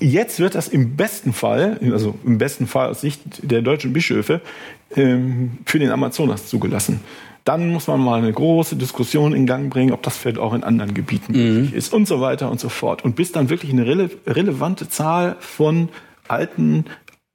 jetzt 0.00 0.38
wird 0.38 0.54
das 0.54 0.68
im 0.68 0.94
besten 0.96 1.32
Fall, 1.32 1.80
also 1.92 2.14
im 2.24 2.38
besten 2.38 2.68
Fall 2.68 2.88
aus 2.90 3.00
Sicht 3.00 3.20
der 3.42 3.62
deutschen 3.62 3.92
Bischöfe, 3.92 4.40
ähm, 4.94 5.58
für 5.66 5.80
den 5.80 5.90
Amazonas 5.90 6.46
zugelassen. 6.46 7.00
Dann 7.44 7.72
muss 7.72 7.88
man 7.88 7.98
mal 8.00 8.18
eine 8.20 8.32
große 8.32 8.76
Diskussion 8.76 9.32
in 9.34 9.46
Gang 9.46 9.68
bringen, 9.68 9.92
ob 9.92 10.02
das 10.04 10.16
vielleicht 10.16 10.38
auch 10.38 10.54
in 10.54 10.62
anderen 10.62 10.94
Gebieten 10.94 11.32
möglich 11.32 11.74
ist 11.74 11.92
und 11.92 12.06
so 12.06 12.20
weiter 12.20 12.48
und 12.52 12.60
so 12.60 12.68
fort. 12.68 13.04
Und 13.04 13.16
bis 13.16 13.32
dann 13.32 13.50
wirklich 13.50 13.72
eine 13.72 13.84
rele 13.84 14.10
relevante 14.28 14.88
Zahl 14.88 15.34
von 15.40 15.88
alten, 16.28 16.84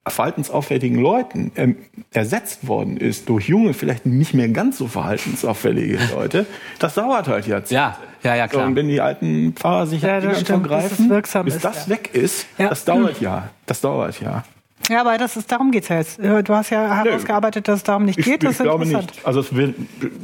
verhaltensauffälligen 0.10 1.00
Leuten 1.00 1.52
ähm, 1.56 1.76
ersetzt 2.12 2.68
worden 2.68 2.98
ist 2.98 3.30
durch 3.30 3.48
junge, 3.48 3.74
vielleicht 3.74 4.06
nicht 4.06 4.34
mehr 4.34 4.50
ganz 4.50 4.78
so 4.78 4.88
verhaltensauffällige 4.88 6.00
Leute, 6.16 6.46
das 6.80 6.94
dauert 6.96 7.28
halt 7.28 7.48
jetzt. 7.48 7.72
Ja, 7.72 7.98
ja, 8.24 8.36
ja, 8.36 8.46
So, 8.46 8.58
klar. 8.58 8.68
und 8.68 8.76
wenn 8.76 8.88
die 8.88 9.02
alten 9.02 9.54
Pfarrer 9.54 9.88
sich 9.88 10.02
Ja, 10.02 10.20
das 10.20 10.42
stimmt, 10.42 10.64
bis 10.64 10.70
vergreifen, 10.72 11.10
wirksam 11.10 11.46
bis 11.46 11.56
ist, 11.56 11.66
das 11.66 11.86
ja. 11.88 11.94
weg 11.94 12.10
ist, 12.14 12.46
Ja. 12.58 12.70
das 12.70 12.86
dauert 12.86 13.22
ja. 13.22 13.50
Das 13.66 13.82
dauert 13.82 14.20
ja. 14.22 14.44
Ja, 14.90 15.02
aber 15.02 15.18
das 15.18 15.36
ist, 15.36 15.52
darum 15.52 15.72
geht's 15.72 15.90
ja 15.90 15.98
jetzt. 15.98 16.18
Äh, 16.20 16.44
Du 16.44 16.54
hast 16.54 16.70
ja 16.70 17.04
herausgearbeitet, 17.04 17.68
dass 17.68 17.78
es 17.78 17.84
darum 17.84 18.06
nicht 18.06 18.20
Ich, 18.20 18.26
geht. 18.26 18.36
ich 18.44 18.50
Das 18.50 18.52
ist 18.60 18.64
glaube 18.64 18.86
interessant. 18.86 19.12
nicht. 19.16 19.26
Also 19.28 19.40
es 19.42 19.54
wird, 19.56 19.76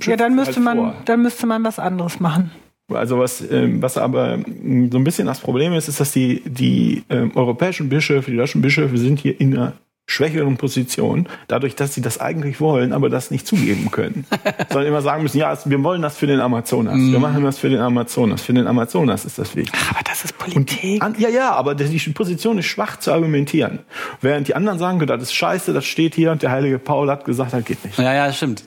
Ja, 0.06 0.16
dann 0.16 0.36
müsste 0.36 0.56
halt 0.56 0.64
man, 0.64 0.78
vor. 0.78 0.96
dann 1.06 1.22
müsste 1.22 1.48
man 1.48 1.64
was 1.66 1.80
anderes 1.80 2.20
machen. 2.20 2.52
Also 2.92 3.18
was, 3.18 3.42
ähm, 3.50 3.82
was 3.82 3.98
aber 3.98 4.34
ähm, 4.34 4.92
so 4.92 4.98
ein 4.98 5.04
bisschen 5.04 5.28
das 5.28 5.40
Problem 5.40 5.74
ist, 5.74 5.88
ist, 5.88 6.00
dass 6.00 6.12
die, 6.12 6.42
die 6.46 7.04
ähm, 7.10 7.32
europäischen 7.36 7.90
Bischöfe, 7.90 8.32
die 8.32 8.38
deutschen 8.38 8.62
Bischöfe 8.62 8.98
sind 8.98 9.20
hier 9.20 9.40
in 9.40 9.56
einer 9.56 9.74
schwächeren 10.06 10.58
Position, 10.58 11.28
dadurch, 11.48 11.76
dass 11.76 11.94
sie 11.94 12.02
das 12.02 12.20
eigentlich 12.20 12.60
wollen, 12.60 12.92
aber 12.94 13.10
das 13.10 13.32
nicht 13.32 13.48
zugeben 13.48 13.90
können. 13.90 14.26
Sondern 14.70 14.88
immer 14.88 15.02
sagen 15.02 15.24
müssen, 15.24 15.38
ja, 15.38 15.58
wir 15.66 15.84
wollen 15.84 16.02
das 16.02 16.18
für 16.18 16.28
den 16.28 16.40
Amazonas. 16.40 16.98
Wir 16.98 17.20
machen 17.20 17.44
das 17.44 17.58
für 17.58 17.70
den 17.70 17.80
Amazonas. 17.80 18.42
Für 18.42 18.54
den 18.54 18.68
Amazonas 18.68 19.26
ist 19.26 19.40
das 19.40 19.56
wichtig. 19.56 19.74
Aber 19.90 20.02
das 20.04 20.26
ist 20.26 20.34
Und 20.34 20.54
Politik. 20.54 21.02
an, 21.02 21.16
ja, 21.18 21.30
ja, 21.30 21.52
aber 21.52 21.74
die 21.76 21.98
Position 22.10 22.58
ist 22.58 22.66
schwach 22.66 23.00
zu 23.00 23.12
argumentieren. 23.14 23.80
Während 24.22 24.48
die 24.48 24.56
anderen 24.56 24.78
sagen, 24.78 25.06
das 25.06 25.22
ist 25.22 25.34
scheiße, 25.34 25.74
das 25.74 25.86
steht 25.86 26.16
hier 26.16 26.32
und 26.32 26.44
der 26.44 26.52
heilige 26.52 26.80
Paul 26.80 27.10
hat 27.10 27.26
gesagt, 27.26 27.54
das 27.54 27.64
geht 27.64 27.84
nicht. 27.86 27.98
Ja, 27.98 28.14
ja, 28.14 28.32
stimmt. 28.34 28.66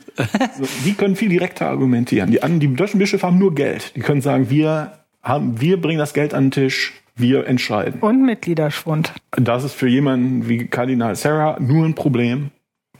Die 0.85 0.94
können 0.94 1.16
viel 1.16 1.29
direkter 1.29 1.68
argumentieren. 1.68 2.31
Die, 2.31 2.40
die 2.59 2.75
deutschen 2.75 2.99
Bischöfe 2.99 3.27
haben 3.27 3.38
nur 3.38 3.55
Geld. 3.55 3.94
Die 3.94 4.01
können 4.01 4.22
sagen, 4.22 4.49
wir 4.51 4.92
haben, 5.22 5.61
wir 5.61 5.81
bringen 5.81 5.99
das 5.99 6.14
Geld 6.14 6.33
an 6.35 6.46
den 6.46 6.51
Tisch, 6.53 6.92
wir 7.16 7.46
entscheiden. 7.46 8.00
Und 8.00 8.24
Mitgliederschwund. 8.24 9.12
Das 9.33 9.64
ist 9.64 9.74
für 9.74 9.88
jemanden 9.88 10.48
wie 10.48 10.66
Kardinal 10.66 11.16
Sarah 11.16 11.59
nur 11.59 11.85
ein 11.85 11.94
Problem, 11.94 12.50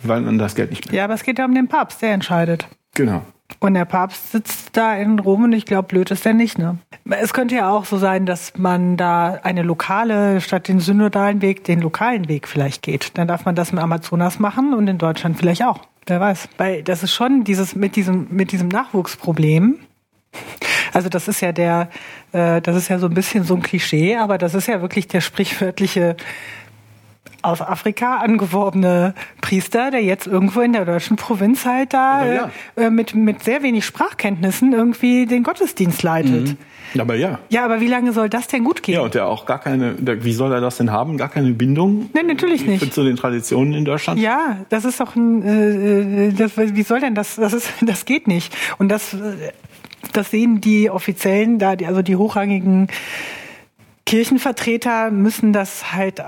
weil 0.02 0.22
man 0.22 0.38
das 0.38 0.55
Geld 0.55 0.70
nicht 0.70 0.87
mehr. 0.87 0.94
Ja, 0.94 1.05
aber 1.05 1.14
es 1.14 1.22
geht 1.22 1.38
ja 1.38 1.44
um 1.44 1.55
den 1.55 1.68
Papst, 1.68 2.02
der 2.02 2.12
entscheidet. 2.12 2.66
Genau. 2.94 3.22
Und 3.61 3.74
der 3.74 3.85
Papst 3.85 4.33
sitzt 4.33 4.76
da 4.76 4.94
in 4.96 5.18
Rom 5.18 5.44
und 5.44 5.52
ich 5.52 5.66
glaube, 5.66 5.88
blöd 5.88 6.11
ist 6.11 6.24
der 6.24 6.35
nicht, 6.35 6.59
ne? 6.59 6.79
Es 7.09 7.33
könnte 7.33 7.55
ja 7.55 7.70
auch 7.70 7.85
so 7.85 7.96
sein, 7.96 8.26
dass 8.26 8.59
man 8.59 8.96
da 8.96 9.38
eine 9.44 9.62
lokale, 9.62 10.40
statt 10.40 10.68
den 10.68 10.81
synodalen 10.81 11.42
Weg, 11.42 11.62
den 11.64 11.81
lokalen 11.81 12.29
Weg 12.29 12.48
vielleicht 12.48 12.83
geht. 12.83 13.16
Dann 13.16 13.29
darf 13.29 13.44
man 13.44 13.55
das 13.55 13.70
im 13.70 13.79
Amazonas 13.79 14.40
machen 14.40 14.74
und 14.74 14.88
in 14.88 14.98
Deutschland 14.98 15.38
vielleicht 15.38 15.62
auch. 15.62 15.81
Wer 16.07 16.20
weiß. 16.20 16.48
Weil 16.57 16.83
das 16.83 17.02
ist 17.02 17.14
schon 17.14 17.44
dieses, 17.44 17.76
mit 17.76 17.96
diesem, 17.96 18.26
mit 18.31 18.52
diesem 18.52 18.68
Nachwuchsproblem. 18.68 19.79
Also 20.97 21.11
das 21.11 21.29
ist 21.29 21.43
ja 21.43 21.53
der, 21.53 21.91
äh, 22.33 22.63
das 22.63 22.75
ist 22.75 22.89
ja 22.89 22.99
so 22.99 23.07
ein 23.07 23.13
bisschen 23.13 23.45
so 23.45 23.55
ein 23.55 23.61
Klischee, 23.61 24.17
aber 24.17 24.39
das 24.39 24.55
ist 24.55 24.67
ja 24.67 24.81
wirklich 24.81 25.07
der 25.07 25.21
sprichwörtliche 25.21 26.17
aus 27.43 27.61
Afrika 27.61 28.17
angeworbene 28.17 29.13
Priester, 29.43 29.91
der 29.91 30.03
jetzt 30.03 30.27
irgendwo 30.27 30.63
in 30.63 30.73
der 30.73 30.87
deutschen 30.87 31.17
Provinz 31.19 31.67
halt 31.67 31.93
da 31.93 32.25
Ja, 32.25 32.51
äh, 32.79 32.89
mit, 32.89 33.15
mit 33.15 33.45
sehr 33.45 33.63
wenig 33.63 33.85
Sprachkenntnissen 33.85 34.73
irgendwie 34.73 35.27
den 35.27 35.43
Gottesdienst 35.43 36.03
leitet. 36.03 36.57
Aber 36.99 37.15
ja. 37.15 37.41
Ja, 37.51 37.67
aber 37.67 37.81
wie 37.81 37.89
lange 37.89 38.15
soll 38.15 38.31
das 38.31 38.49
denn 38.49 38.65
gut 38.65 38.83
gehen? 38.83 38.95
Ja, 38.95 39.01
und 39.03 39.13
der 39.13 39.27
auch 39.27 39.45
gar 39.45 39.61
keine, 39.61 39.93
der, 39.97 40.25
wie 40.25 40.33
soll 40.33 40.51
er 40.51 40.63
das 40.63 40.79
denn 40.79 40.91
haben? 40.91 41.19
Gar 41.19 41.29
keine 41.29 41.51
Bindung? 41.53 42.09
Nein, 42.15 42.27
natürlich 42.27 42.67
nicht. 42.67 42.95
Zu 42.95 43.05
den 43.05 43.17
Traditionen 43.17 43.75
in 43.75 43.85
Deutschland? 43.85 44.19
Ja, 44.19 44.65
das 44.71 44.87
ist 44.87 44.99
doch 44.99 45.15
ein, 45.15 45.43
äh, 45.43 46.33
das, 46.33 46.53
wie 46.57 46.83
soll 46.83 47.01
denn 47.01 47.15
das, 47.15 47.37
das 47.37 47.53
ist, 47.53 47.71
das 47.83 48.07
geht 48.07 48.29
nicht. 48.29 48.57
Und 48.79 48.89
das, 48.89 49.13
äh, 49.13 49.53
das 50.12 50.31
sehen 50.31 50.61
die 50.61 50.90
Offiziellen 50.90 51.59
da, 51.59 51.71
also 51.71 52.03
die 52.03 52.16
hochrangigen 52.16 52.88
Kirchenvertreter 54.05 55.11
müssen 55.11 55.53
das 55.53 55.92
halt 55.92 56.23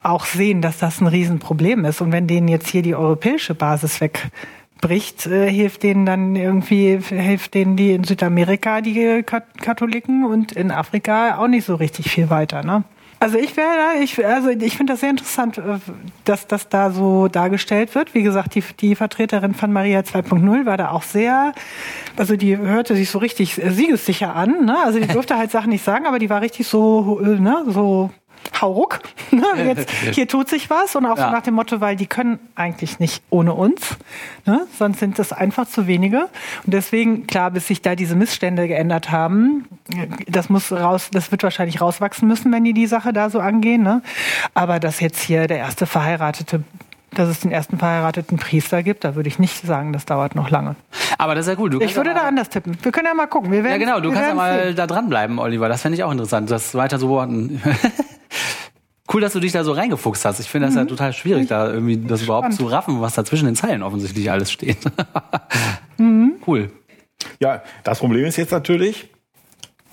auch 0.00 0.24
sehen, 0.24 0.62
dass 0.62 0.78
das 0.78 1.00
ein 1.00 1.08
Riesenproblem 1.08 1.84
ist. 1.84 2.00
Und 2.00 2.12
wenn 2.12 2.26
denen 2.26 2.48
jetzt 2.48 2.68
hier 2.68 2.82
die 2.82 2.94
europäische 2.94 3.54
Basis 3.54 4.00
wegbricht, 4.00 5.26
äh, 5.26 5.50
hilft 5.50 5.82
denen 5.82 6.06
dann 6.06 6.36
irgendwie, 6.36 6.98
hilft 7.00 7.54
denen 7.54 7.76
die 7.76 7.92
in 7.92 8.04
Südamerika, 8.04 8.80
die 8.80 9.22
Kat- 9.24 9.60
Katholiken 9.60 10.24
und 10.24 10.52
in 10.52 10.70
Afrika 10.70 11.38
auch 11.38 11.48
nicht 11.48 11.64
so 11.64 11.74
richtig 11.74 12.10
viel 12.10 12.30
weiter, 12.30 12.62
ne? 12.62 12.84
Also 13.18 13.38
ich 13.38 13.56
wäre 13.56 14.02
ich, 14.02 14.24
also 14.26 14.50
ich 14.50 14.76
finde 14.76 14.92
das 14.92 15.00
sehr 15.00 15.08
interessant, 15.10 15.56
äh, 15.56 15.78
dass 16.24 16.46
das 16.46 16.68
da 16.68 16.90
so 16.90 17.28
dargestellt 17.28 17.94
wird. 17.94 18.14
Wie 18.14 18.22
gesagt, 18.22 18.54
die, 18.54 18.62
die 18.78 18.94
Vertreterin 18.94 19.54
von 19.54 19.72
Maria 19.72 20.00
2.0 20.00 20.66
war 20.66 20.76
da 20.76 20.90
auch 20.90 21.02
sehr, 21.02 21.54
also 22.16 22.36
die 22.36 22.56
hörte 22.56 22.96
sich 22.96 23.10
so 23.10 23.18
richtig 23.18 23.62
äh, 23.62 23.70
siegessicher 23.70 24.34
an. 24.34 24.64
Ne? 24.66 24.76
Also 24.84 24.98
die 25.00 25.06
durfte 25.12 25.36
halt 25.36 25.50
Sachen 25.50 25.70
nicht 25.70 25.84
sagen, 25.84 26.06
aber 26.06 26.18
die 26.18 26.30
war 26.30 26.40
richtig 26.40 26.66
so, 26.66 27.20
äh, 27.22 27.38
ne, 27.40 27.64
so 27.68 28.10
hauruck. 28.60 29.00
Ne? 29.32 29.44
Jetzt, 29.66 29.90
hier 29.90 30.28
tut 30.28 30.48
sich 30.48 30.70
was 30.70 30.94
und 30.96 31.04
auch 31.04 31.18
Ja. 31.18 31.26
so 31.26 31.30
nach 31.32 31.42
dem 31.42 31.54
Motto, 31.54 31.80
weil 31.80 31.96
die 31.96 32.06
können 32.06 32.38
eigentlich 32.54 33.00
nicht 33.00 33.22
ohne 33.28 33.52
uns, 33.52 33.96
ne? 34.46 34.66
sonst 34.78 35.00
sind 35.00 35.18
das 35.18 35.32
einfach 35.32 35.66
zu 35.68 35.86
wenige. 35.88 36.28
Und 36.64 36.72
deswegen, 36.72 37.26
klar, 37.26 37.50
bis 37.50 37.66
sich 37.66 37.82
da 37.82 37.96
diese 37.96 38.14
Missstände 38.14 38.66
geändert 38.68 39.10
haben, 39.10 39.66
das 40.28 40.48
muss 40.48 40.70
raus, 40.72 41.08
das 41.12 41.32
wird 41.32 41.42
wahrscheinlich 41.42 41.80
rauswachsen 41.80 42.26
müssen, 42.28 42.50
wenn 42.52 42.64
die 42.64 42.72
die 42.72 42.86
Sache 42.86 43.12
da 43.12 43.28
so 43.28 43.40
angehen. 43.40 43.82
Ne? 43.82 44.00
Aber 44.54 44.78
dass 44.78 45.00
jetzt 45.00 45.20
hier 45.20 45.48
der 45.48 45.58
erste 45.58 45.84
verheiratete 45.86 46.62
dass 47.18 47.28
es 47.28 47.40
den 47.40 47.50
ersten 47.50 47.78
verheirateten 47.78 48.38
Priester 48.38 48.82
gibt, 48.82 49.04
da 49.04 49.14
würde 49.14 49.28
ich 49.28 49.38
nicht 49.38 49.66
sagen, 49.66 49.92
das 49.92 50.04
dauert 50.06 50.34
noch 50.34 50.50
lange. 50.50 50.76
Aber 51.18 51.34
das 51.34 51.46
ist 51.46 51.54
ja 51.54 51.60
cool. 51.60 51.70
Du 51.70 51.80
Ich 51.80 51.96
würde 51.96 52.14
da 52.14 52.22
anders 52.22 52.48
tippen. 52.48 52.76
Wir 52.82 52.92
können 52.92 53.06
ja 53.06 53.14
mal 53.14 53.26
gucken. 53.26 53.50
Wir 53.52 53.64
werden, 53.64 53.80
Ja, 53.80 53.86
genau. 53.86 54.00
Du 54.00 54.10
wir 54.10 54.14
kannst 54.14 54.28
ja 54.30 54.34
mal 54.34 54.64
sehen. 54.66 54.76
da 54.76 54.86
dranbleiben, 54.86 55.38
Oliver. 55.38 55.68
Das 55.68 55.82
fände 55.82 55.96
ich 55.96 56.04
auch 56.04 56.12
interessant, 56.12 56.50
das 56.50 56.74
weiter 56.74 56.98
zu 56.98 57.06
beobachten. 57.08 57.60
cool, 59.12 59.20
dass 59.20 59.32
du 59.32 59.40
dich 59.40 59.52
da 59.52 59.64
so 59.64 59.72
reingefuchst 59.72 60.24
hast. 60.24 60.40
Ich 60.40 60.48
finde 60.48 60.68
das 60.68 60.76
ja 60.76 60.84
total 60.84 61.12
schwierig, 61.12 61.48
da 61.48 61.70
irgendwie 61.70 61.96
das 61.96 62.22
überhaupt 62.22 62.52
zu 62.52 62.66
raffen, 62.66 63.00
was 63.00 63.14
da 63.14 63.24
zwischen 63.24 63.46
den 63.46 63.56
Zeilen 63.56 63.82
offensichtlich 63.82 64.30
alles 64.30 64.50
steht. 64.52 64.78
Cool. 66.46 66.70
Ja, 67.40 67.62
das 67.82 67.98
Problem 67.98 68.24
ist 68.24 68.36
jetzt 68.36 68.52
natürlich, 68.52 69.08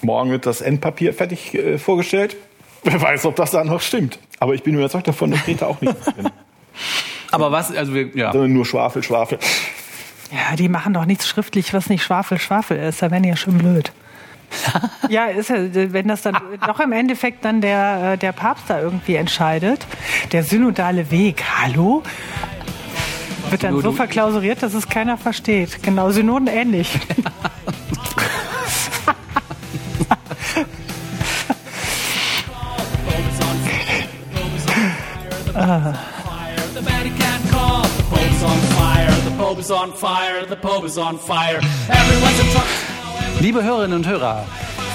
morgen 0.02 0.30
wird 0.30 0.46
das 0.46 0.62
Endpapier 0.62 1.14
fertig 1.14 1.56
äh, 1.56 1.78
vorgestellt. 1.80 2.36
Wer 2.84 3.02
weiß, 3.02 3.26
ob 3.26 3.36
das 3.38 3.52
dann 3.52 3.68
noch 3.68 3.82
stimmt. 3.82 4.20
Aber 4.40 4.54
ich 4.54 4.62
bin 4.62 4.76
überzeugt 4.76 5.08
davon, 5.08 5.32
dass 5.32 5.42
Peter 5.44 5.68
auch 5.68 5.80
nicht 5.82 5.96
drin. 6.06 6.30
Aber 7.34 7.52
was, 7.52 7.76
also 7.76 7.96
wir, 7.96 8.16
ja. 8.16 8.32
Sondern 8.32 8.54
nur 8.54 8.66
Schwafel, 8.66 9.02
Schwafel. 9.02 9.40
Ja, 10.32 10.56
die 10.56 10.70
machen 10.70 10.94
doch 10.94 11.06
nichts 11.06 11.28
schriftlich, 11.28 11.74
was 11.74 11.90
nicht 11.90 12.04
Schwafel, 12.04 12.40
Schwafel 12.40 12.78
ist. 12.78 13.02
Da 13.02 13.10
werden 13.10 13.24
die 13.24 13.30
ja 13.30 13.36
schon 13.36 13.58
blöd. 13.58 13.92
ja, 15.10 15.26
ist 15.26 15.50
ja, 15.50 15.58
wenn 15.74 16.08
das 16.08 16.22
dann 16.22 16.38
doch 16.68 16.80
im 16.80 16.92
Endeffekt 16.92 17.44
dann 17.44 17.60
der, 17.60 18.14
äh, 18.14 18.18
der 18.18 18.34
Papst 18.34 18.66
da 18.68 18.80
irgendwie 18.80 19.16
entscheidet, 19.16 19.86
der 20.32 20.44
synodale 20.44 21.10
Weg, 21.10 21.44
hallo? 21.60 22.04
Wird 23.50 23.64
dann 23.64 23.82
so 23.82 23.92
verklausuriert, 23.92 24.62
dass 24.62 24.76
es 24.76 24.88
keiner 24.88 25.18
versteht. 25.18 25.82
Genau, 25.82 26.12
Synoden 26.12 26.48
ähnlich. 26.48 26.90
on 39.84 39.94
fire. 39.94 40.46
The 40.48 40.56
Pope 40.56 40.86
is 40.86 40.98
on 40.98 41.20
fire. 41.20 41.60
Everyone's 41.90 42.40
in 42.40 42.46
trouble. 42.52 42.70
Liebe 43.42 43.62
Hörerinnen 43.64 43.98
und 43.98 44.08
Hörer, 44.08 44.46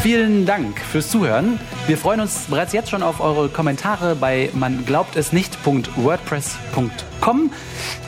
vielen 0.02 0.46
Dank 0.46 0.80
fürs 0.80 1.10
Zuhören. 1.10 1.60
Wir 1.86 1.98
freuen 1.98 2.20
uns 2.20 2.46
bereits 2.48 2.72
jetzt 2.72 2.88
schon 2.88 3.02
auf 3.02 3.20
eure 3.20 3.50
Kommentare 3.50 4.14
bei 4.14 4.48
man 4.54 4.86
glaubt 4.86 5.16
es 5.16 5.30
nicht.wordpress.com. 5.32 7.52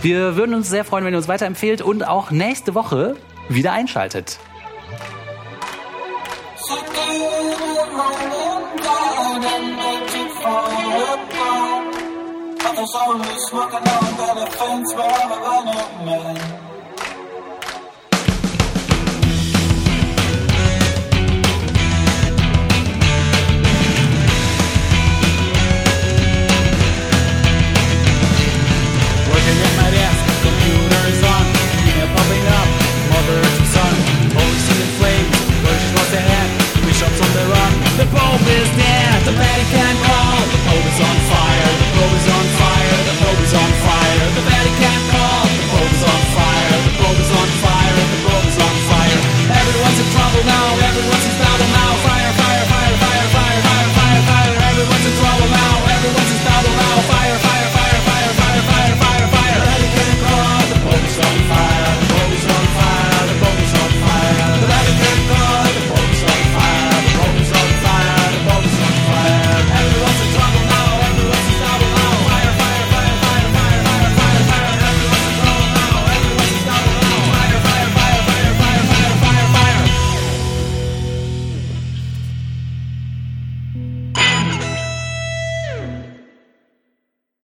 Wir 0.00 0.36
würden 0.36 0.54
uns 0.54 0.70
sehr 0.70 0.86
freuen, 0.86 1.04
wenn 1.04 1.12
ihr 1.12 1.18
uns 1.18 1.28
weiterempfehlt 1.28 1.82
und 1.82 2.08
auch 2.08 2.30
nächste 2.30 2.74
Woche 2.74 3.16
wieder 3.50 3.72
einschaltet. 3.72 4.38
Others 12.80 12.94
only 12.94 13.38
smoking 13.48 13.76
on 13.76 14.36
the 14.36 14.46
fence 14.56 14.94
where 14.94 15.10
I'm 15.10 15.32
a 15.32 15.40
running 15.42 16.06
man. 16.06 16.69